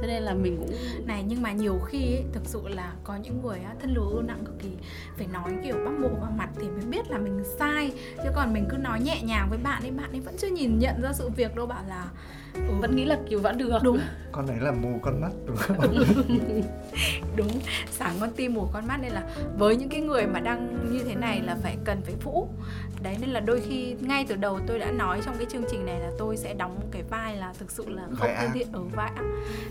[0.00, 0.70] Cho nên là mình cũng
[1.06, 4.22] này nhưng mà nhiều khi ấy, thực sự là có những người á, thân lứa
[4.26, 4.68] nặng cực kỳ
[5.16, 7.92] phải nói kiểu bắp mộ vào mặt thì mới biết là mình sai.
[8.16, 10.78] Chứ còn mình cứ nói nhẹ nhàng với bạn ấy bạn ấy vẫn chưa nhìn
[10.78, 12.04] nhận ra sự việc đâu bảo là
[12.54, 13.72] ừ, vẫn nghĩ là kiểu vẫn được.
[13.82, 13.98] Đúng.
[14.32, 15.76] Con đấy là mù con mắt đúng không?
[17.36, 17.48] Đúng
[17.90, 19.22] sáng con tim mù con mắt nên là
[19.58, 22.48] với những cái người mà đang như thế này là phải cần phải phũ
[23.02, 25.86] đấy nên là đôi khi ngay từ đầu tôi đã nói trong cái chương trình
[25.86, 28.82] này là tôi sẽ đóng cái vai là thực sự là không thân thiện ở
[28.82, 29.24] vai ác.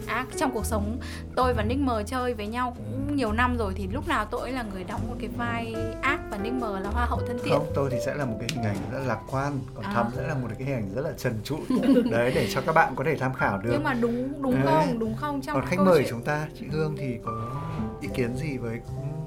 [0.08, 1.00] ác trong cuộc sống.
[1.36, 4.52] Tôi và Nick M chơi với nhau cũng nhiều năm rồi thì lúc nào tôi
[4.52, 7.54] là người đóng một cái vai ác và Nick M là hoa hậu thân thiện.
[7.54, 9.92] Không tôi thì sẽ là một cái hình ảnh rất là lạc quan còn À.
[9.94, 11.60] thắm sẽ là một cái hình ảnh rất là trần trụi.
[12.12, 13.70] Đấy để cho các bạn có thể tham khảo được.
[13.74, 14.64] Nhưng mà đúng đúng Đấy.
[14.66, 15.00] không?
[15.00, 15.42] Đúng không?
[15.42, 17.32] Trong còn khách mời chuyện chúng ta chị Hương thì có
[18.02, 18.80] ý kiến gì với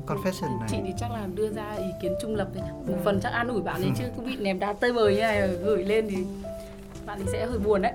[0.07, 0.69] confession này?
[0.71, 3.49] Chị thì chắc là đưa ra ý kiến trung lập thôi một phần chắc an
[3.49, 6.25] ủi bạn ấy chứ cứ bị ném đá tơi bời như này gửi lên thì
[7.07, 7.93] bạn ấy sẽ hơi buồn đấy.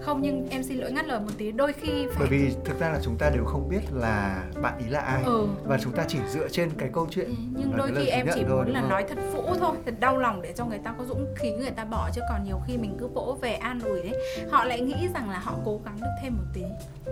[0.00, 1.52] Không nhưng em xin lỗi ngắt lời một tí.
[1.52, 2.16] Đôi khi phải...
[2.18, 5.22] bởi vì thực ra là chúng ta đều không biết là bạn ý là ai.
[5.24, 5.46] Ừ.
[5.64, 8.44] và chúng ta chỉ dựa trên cái câu chuyện ừ, nhưng đôi khi em chỉ
[8.48, 11.04] thôi, muốn là nói thật phũ thôi thật đau lòng để cho người ta có
[11.04, 12.08] dũng khí người ta bỏ.
[12.14, 14.14] Chứ còn nhiều khi mình cứ vỗ về an ủi đấy
[14.50, 16.62] họ lại nghĩ rằng là họ cố gắng được thêm một tí.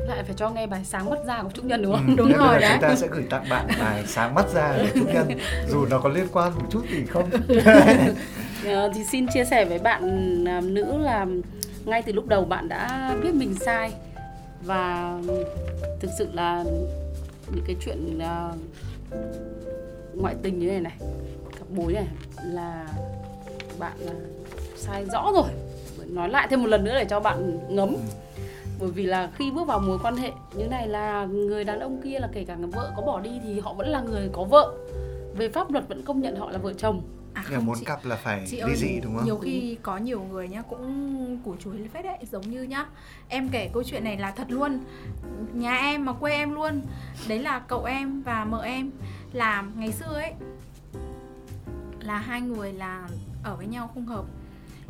[0.06, 2.06] Lại phải cho nghe bài sáng mất ra của trúc nhân đúng không?
[2.06, 2.70] Ừ, đúng rồi đấy.
[2.72, 5.28] chúng ta sẽ gửi tặng bạn bài sáng mắt ra của trúc nhân.
[5.68, 7.30] Dù nó có liên quan một chút thì không
[8.64, 10.02] ờ, thì xin chia sẻ với bạn
[10.48, 11.26] à, nữ là
[11.84, 13.92] ngay từ lúc đầu bạn đã biết mình sai.
[14.64, 15.18] Và
[16.00, 16.64] thực sự là
[17.54, 18.58] những cái chuyện uh,
[20.14, 20.96] ngoại tình như này này
[21.58, 22.06] cặp bối này
[22.44, 22.88] là
[23.78, 24.12] bạn là
[24.76, 25.48] sai rõ rồi.
[26.06, 27.96] Nói lại thêm một lần nữa để cho bạn ngấm.
[28.80, 32.00] Bởi vì là khi bước vào mối quan hệ như này là người đàn ông
[32.04, 34.44] kia là kể cả người vợ có bỏ đi thì họ vẫn là người có
[34.44, 34.74] vợ.
[35.36, 37.02] Về pháp luật vẫn công nhận họ là vợ chồng
[37.34, 39.24] à, không, muốn chị, cặp là phải chị ly dị đúng không?
[39.24, 42.86] Nhiều khi có nhiều người nhá cũng củ chuối phết đấy, giống như nhá.
[43.28, 44.80] Em kể câu chuyện này là thật luôn.
[45.52, 46.82] Nhà em mà quê em luôn.
[47.28, 48.90] Đấy là cậu em và mợ em
[49.32, 50.32] làm ngày xưa ấy
[52.00, 53.08] là hai người là
[53.42, 54.24] ở với nhau không hợp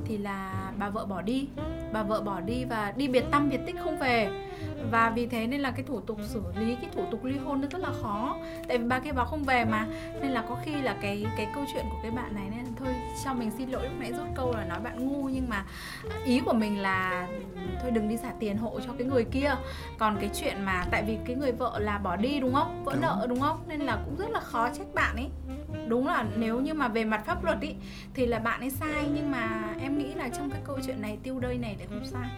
[0.04, 1.48] thì là bà vợ bỏ đi.
[1.92, 4.30] Bà vợ bỏ đi và đi biệt tâm biệt tích không về.
[4.90, 7.60] Và vì thế nên là cái thủ tục xử lý cái thủ tục ly hôn
[7.60, 8.36] nó rất là khó.
[8.68, 9.86] Tại vì bà kia báo không về mà.
[10.20, 12.94] Nên là có khi là cái cái câu chuyện của cái bạn này nên thôi
[13.24, 15.64] cho mình xin lỗi lúc nãy rút câu là nói bạn ngu nhưng mà
[16.24, 17.28] ý của mình là
[17.82, 19.54] thôi đừng đi xả tiền hộ cho cái người kia.
[19.98, 22.84] Còn cái chuyện mà tại vì cái người vợ là bỏ đi đúng không?
[22.84, 23.64] Vỡ nợ đúng không?
[23.66, 25.28] Nên là cũng rất là khó trách bạn ấy
[25.88, 27.74] đúng là nếu như mà về mặt pháp luật ý
[28.14, 31.18] thì là bạn ấy sai nhưng mà em nghĩ là trong cái câu chuyện này
[31.22, 32.28] tiêu đây này lại không sai.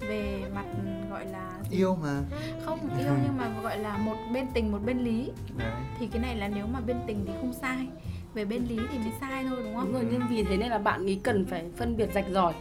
[0.00, 0.64] Về mặt
[1.10, 2.22] gọi là yêu mà.
[2.64, 5.30] Không yêu nhưng mà gọi là một bên tình một bên lý.
[5.58, 5.72] Đấy.
[5.98, 7.86] thì cái này là nếu mà bên tình thì không sai.
[8.34, 9.84] Về bên lý thì mới sai thôi đúng không?
[9.84, 12.54] Đúng rồi nhưng vì thế nên là bạn ấy cần phải phân biệt rạch ròi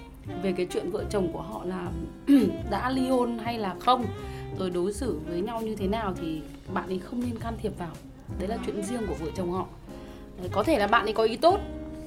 [0.43, 1.91] về cái chuyện vợ chồng của họ là
[2.71, 4.05] đã ly hôn hay là không.
[4.59, 6.41] Rồi đối xử với nhau như thế nào thì
[6.73, 7.91] bạn ấy không nên can thiệp vào.
[8.39, 9.67] Đấy là chuyện riêng của vợ chồng họ
[10.37, 11.59] đấy, có thể là bạn ấy có ý tốt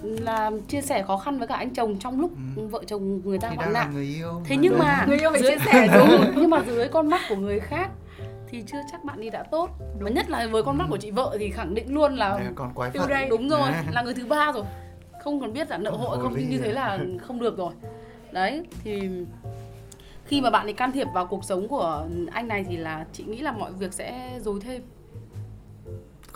[0.03, 2.67] là chia sẻ khó khăn với cả anh chồng trong lúc ừ.
[2.67, 3.95] vợ chồng người ta hoạn nạn.
[3.95, 6.33] người yêu thế nhưng mà người yêu phải dưới, chia sẻ đúng.
[6.37, 7.91] Nhưng mà dưới con mắt của người khác
[8.49, 9.71] thì chưa chắc bạn đi đã tốt.
[10.01, 12.75] Mà nhất là với con mắt của chị vợ thì khẳng định luôn là còn
[12.75, 13.29] quái phận đây.
[13.31, 14.65] Đúng rồi là người thứ ba rồi.
[15.25, 17.73] Không còn biết là nợ hội không như thế là không được rồi.
[18.33, 19.11] Đấy thì
[20.25, 23.25] khi mà bạn ấy can thiệp vào cuộc sống của anh này thì là chị
[23.25, 24.83] nghĩ là mọi việc sẽ dối thêm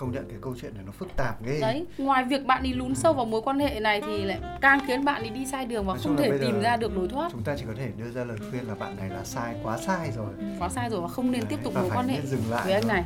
[0.01, 1.59] công nhận cái câu chuyện này nó phức tạp ghê.
[1.61, 4.81] Đấy ngoài việc bạn đi lún sâu vào mối quan hệ này thì lại càng
[4.87, 7.33] khiến bạn đi đi sai đường và Nói không thể tìm ra được lối thoát.
[7.33, 9.79] chúng ta chỉ có thể đưa ra lời khuyên là bạn này là sai quá
[9.79, 10.29] sai rồi.
[10.59, 12.73] Quá sai rồi và không nên đấy, tiếp tục mối quan hệ dừng lại với
[12.73, 13.05] anh này.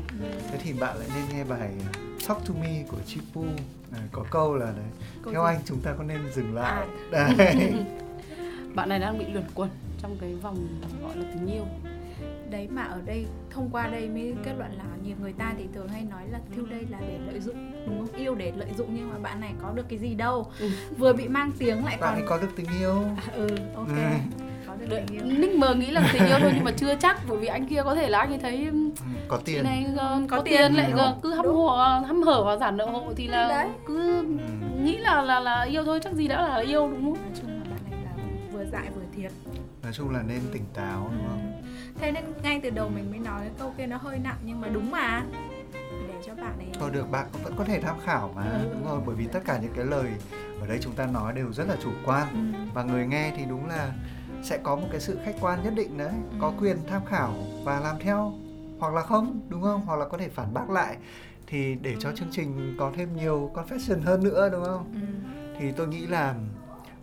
[0.52, 1.70] Thế thì bạn lại nên nghe bài
[2.28, 3.42] Talk to me của Chipu
[3.90, 4.86] này, có câu là đấy
[5.22, 5.46] câu theo gì?
[5.54, 6.86] anh chúng ta có nên dừng lại.
[7.12, 7.28] À.
[7.38, 7.72] đấy.
[8.74, 9.70] Bạn này đang bị luẩn quẩn
[10.02, 10.56] trong cái vòng
[11.02, 11.64] gọi là tình yêu
[12.50, 15.64] đấy mà ở đây thông qua đây mới kết luận là nhiều người ta thì
[15.74, 18.16] thường hay nói là thiêu đây là để lợi dụng đúng không?
[18.16, 20.46] Yêu để lợi dụng nhưng mà bạn này có được cái gì đâu.
[20.60, 20.68] Ừ.
[20.98, 23.04] vừa bị mang tiếng lại bạn còn có được tình yêu.
[23.16, 23.88] À, ừ ok.
[23.88, 24.44] Ừ.
[24.66, 25.38] có được tình yêu.
[25.38, 27.82] Nick mờ nghĩ là tình yêu thôi nhưng mà chưa chắc bởi vì anh kia
[27.84, 28.90] có thể là anh ấy thấy ừ,
[29.28, 29.64] có tiền.
[29.64, 32.76] này uh, có, có tiền, tiền lại uh, cứ hăm hở hăm hở và giản
[32.76, 33.68] nợ hộ thì là đấy.
[33.86, 34.24] cứ ừ.
[34.82, 37.53] nghĩ là là là yêu thôi chắc gì đã là yêu đúng không
[38.74, 39.32] dại vừa thiệt.
[39.82, 41.62] Nói chung là nên tỉnh táo đúng không?
[42.00, 44.60] Thế nên ngay từ đầu mình mới nói cái câu kia nó hơi nặng nhưng
[44.60, 45.22] mà đúng mà.
[46.08, 48.68] Để cho bạn ấy thôi được bạn vẫn có thể tham khảo mà ừ.
[48.72, 50.10] đúng rồi bởi vì tất cả những cái lời
[50.60, 52.52] ở đây chúng ta nói đều rất là chủ quan.
[52.54, 52.60] Ừ.
[52.74, 53.92] và người nghe thì đúng là
[54.42, 56.36] sẽ có một cái sự khách quan nhất định đấy ừ.
[56.40, 58.32] có quyền tham khảo và làm theo
[58.78, 59.80] hoặc là không đúng không?
[59.86, 60.96] Hoặc là có thể phản bác lại.
[61.46, 64.92] Thì để cho chương trình có thêm nhiều confession hơn nữa đúng không?
[64.94, 65.00] Ừ.
[65.58, 66.34] thì tôi nghĩ là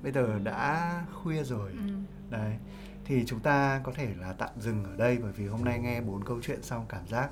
[0.03, 1.71] bây giờ đã khuya rồi.
[1.71, 1.93] Ừ.
[2.29, 2.53] đấy
[3.05, 6.01] thì chúng ta có thể là tạm dừng ở đây bởi vì hôm nay nghe
[6.01, 7.29] bốn câu chuyện xong cảm giác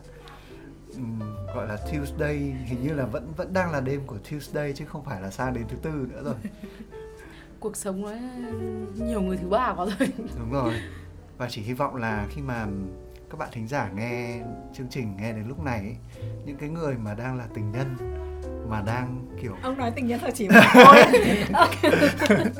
[0.96, 1.20] um,
[1.56, 5.04] gọi là Tuesday hình như là vẫn vẫn đang là đêm của Tuesday chứ không
[5.04, 6.36] phải là sang đến thứ tư nữa rồi.
[7.60, 8.12] Cuộc sống nó
[9.06, 10.10] nhiều người thứ ba quá rồi.
[10.40, 10.74] Đúng rồi.
[11.38, 12.68] Và chỉ hy vọng là khi mà
[13.30, 14.42] các bạn thính giả nghe
[14.74, 15.98] chương trình nghe đến lúc này ấy,
[16.46, 17.96] những cái người mà đang là tình nhân
[18.70, 21.04] mà đang kiểu ông nói tình nhân thôi chỉ một thôi.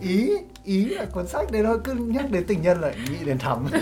[0.00, 0.30] Ý
[0.64, 3.66] ý là cuốn sách đấy thôi cứ nhắc đến tình nhân lại nghĩ đến thắm.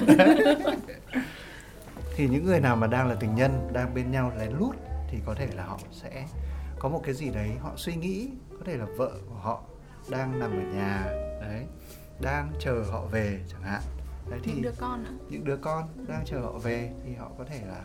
[2.17, 4.77] Thì những người nào mà đang là tình nhân đang bên nhau lén lút
[5.11, 6.27] thì có thể là họ sẽ
[6.79, 9.63] có một cái gì đấy họ suy nghĩ có thể là vợ của họ
[10.11, 11.05] đang nằm ở nhà
[11.41, 11.65] đấy
[12.21, 13.83] đang chờ họ về chẳng hạn.
[14.31, 17.45] Đấy thì những đứa con những đứa con đang chờ họ về thì họ có
[17.45, 17.81] thể là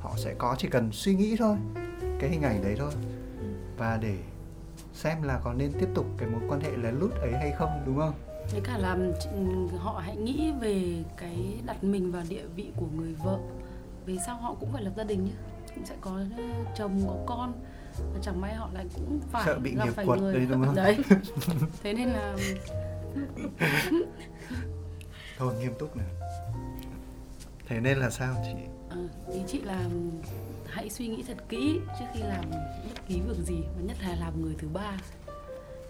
[0.00, 1.56] họ sẽ có chỉ cần suy nghĩ thôi
[2.20, 2.90] cái hình ảnh đấy thôi.
[3.76, 4.16] Và để
[4.92, 7.82] xem là có nên tiếp tục cái mối quan hệ lén lút ấy hay không
[7.86, 8.14] đúng không?
[8.52, 8.96] Với cả là
[9.78, 13.38] họ hãy nghĩ về cái đặt mình vào địa vị của người vợ.
[14.06, 15.32] Vì sao họ cũng phải lập gia đình nhé
[15.74, 16.44] cũng sẽ có ờ,
[16.76, 17.52] chồng có con.
[18.14, 20.74] Và chẳng may họ lại cũng phải Sợ bị nghiệp quật người đấy, đúng không?
[20.74, 20.98] đấy.
[21.82, 22.36] Thế nên là
[25.38, 26.06] thôi nghiêm túc nào
[27.66, 28.52] thế nên là sao chị?
[28.88, 28.96] Ờ,
[29.32, 29.88] ý chị là
[30.70, 32.50] hãy suy nghĩ thật kỹ trước khi làm
[32.84, 34.98] bất kỳ việc gì và nhất là làm người thứ ba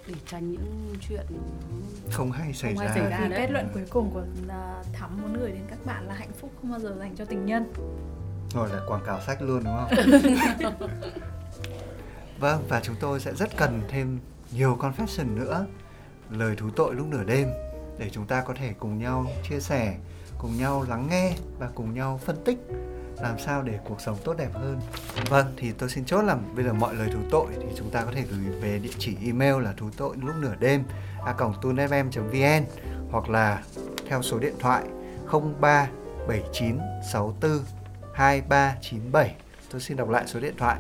[0.09, 1.27] để tránh những chuyện
[2.11, 3.19] không hay xảy Không hay ra xảy ra.
[3.23, 3.39] thì đấy.
[3.41, 6.51] kết luận cuối cùng của uh, thắm muốn gửi đến các bạn là hạnh phúc
[6.61, 7.73] không bao giờ dành cho tình nhân
[8.55, 9.91] rồi là quảng cáo sách luôn đúng không
[12.39, 14.19] vâng và chúng tôi sẽ rất cần thêm
[14.53, 15.67] nhiều confession nữa
[16.31, 17.49] lời thú tội lúc nửa đêm
[17.99, 19.97] để chúng ta có thể cùng nhau chia sẻ
[20.39, 22.59] cùng nhau lắng nghe và cùng nhau phân tích
[23.23, 24.81] làm sao để cuộc sống tốt đẹp hơn.
[25.29, 28.05] Vâng thì tôi xin chốt là bây giờ mọi lời thú tội thì chúng ta
[28.05, 30.85] có thể gửi về địa chỉ email là thú tội lúc nửa đêm
[31.27, 32.65] a cổng tunfm.vn
[33.11, 33.63] hoặc là
[34.09, 34.83] theo số điện thoại
[35.31, 37.59] 037964
[38.15, 39.35] 2397
[39.71, 40.79] tôi xin đọc lại số điện thoại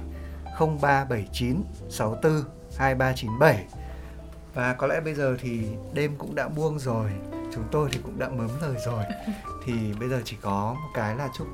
[0.59, 2.43] 0379 64
[2.77, 3.65] 2397
[4.55, 5.63] và có lẽ bây giờ thì
[5.93, 7.11] đêm cũng đã buông rồi
[7.55, 9.05] chúng tôi thì cũng đã mớm lời rồi.
[9.65, 11.47] Thì bây giờ chỉ có một cái là chúc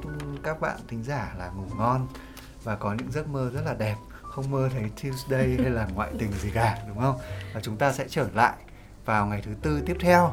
[0.43, 2.07] các bạn thính giả là ngủ ngon
[2.65, 3.97] và có những giấc mơ rất là đẹp.
[4.23, 7.19] Không mơ thấy Tuesday hay là ngoại tình gì cả đúng không?
[7.55, 8.55] Và chúng ta sẽ trở lại
[9.05, 10.33] vào ngày thứ tư tiếp theo.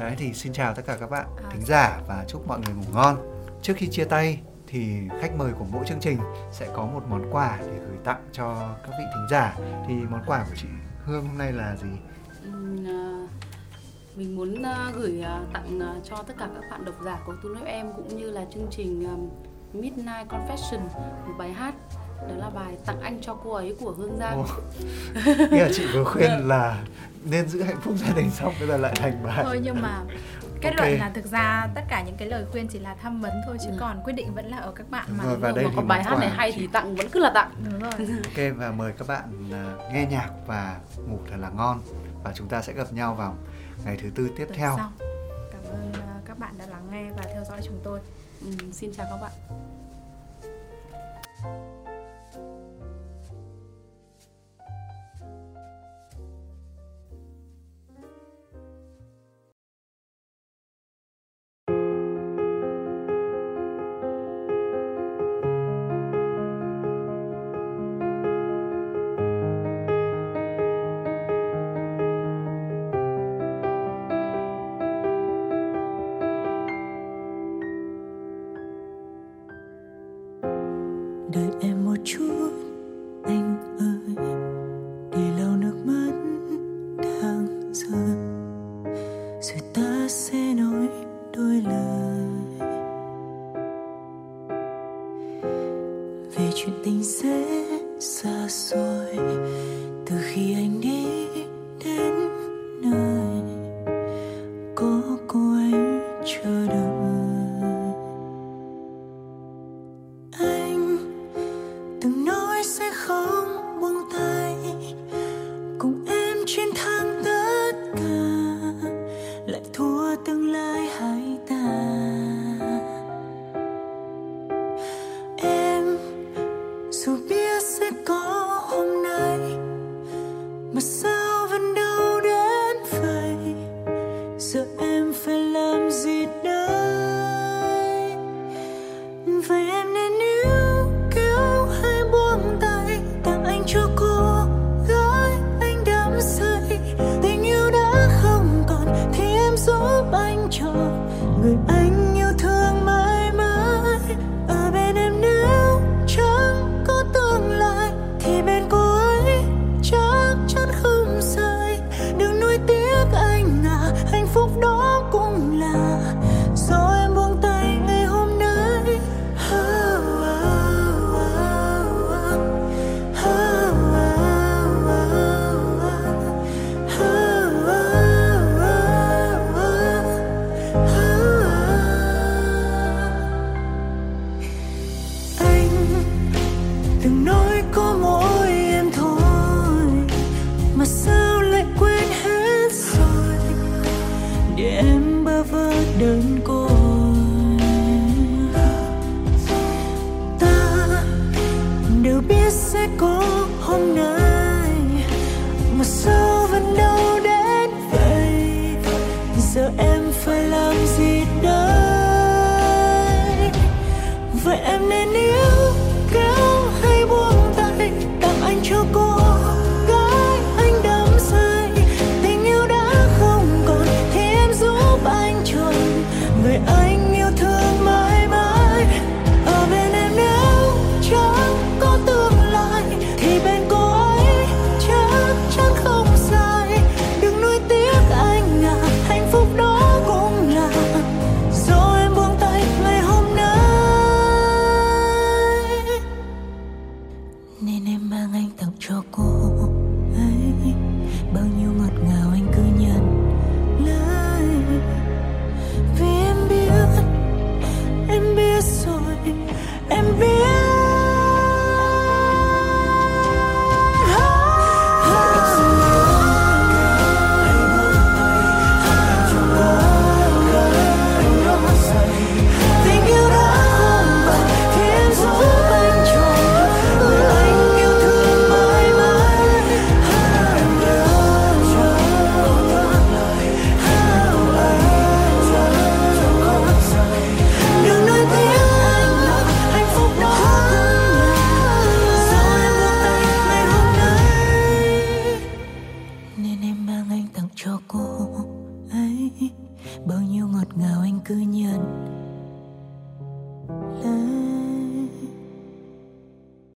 [0.00, 1.48] Đấy thì xin chào tất cả các bạn À.
[1.52, 3.16] thính giả và chúc mọi người ngủ ngon.
[3.62, 6.18] Trước khi chia tay thì khách mời của mỗi chương trình
[6.52, 9.56] sẽ có một món quà để gửi tặng cho các vị thính giả.
[9.88, 10.68] Thì món quà của chị
[11.04, 11.88] Hương hôm nay là gì?
[12.86, 13.26] À,
[14.16, 17.34] mình muốn à, gửi à, tặng à, cho tất cả các bạn độc giả của
[17.42, 19.14] Tu Nói Em cũng như là chương trình à,
[19.72, 20.80] Midnight Confession
[21.26, 21.74] một bài hát
[22.28, 24.44] đó là bài tặng anh cho cô ấy của Hương Giang.
[25.50, 26.82] Nghĩa là chị vừa khuyên là
[27.24, 30.00] nên giữ hạnh phúc gia đình xong bây giờ lại thành bài thôi nhưng mà
[30.60, 30.76] kết Ok.
[30.78, 33.56] luận là thực ra tất cả những cái lời khuyên chỉ là tham vấn thôi
[33.64, 33.76] chứ Ừ.
[33.80, 35.76] còn quyết định vẫn là ở các bạn Đúng mà rồi, và Mà đây thì
[35.76, 37.50] còn bài hát này hay chị- thì tặng vẫn cứ là tặng.
[37.70, 37.92] đúng rồi
[38.24, 39.22] Ok và mời các bạn
[39.92, 40.76] nghe nhạc và
[41.08, 41.80] ngủ thật là ngon
[42.24, 43.36] và chúng ta sẽ gặp nhau vào
[43.84, 44.74] ngày thứ tư tiếp Tuần theo.
[44.76, 44.92] sau.
[45.52, 48.00] cảm ơn à, các bạn đã lắng nghe và theo dõi chúng tôi
[48.40, 49.32] Ừm, xin chào các bạn.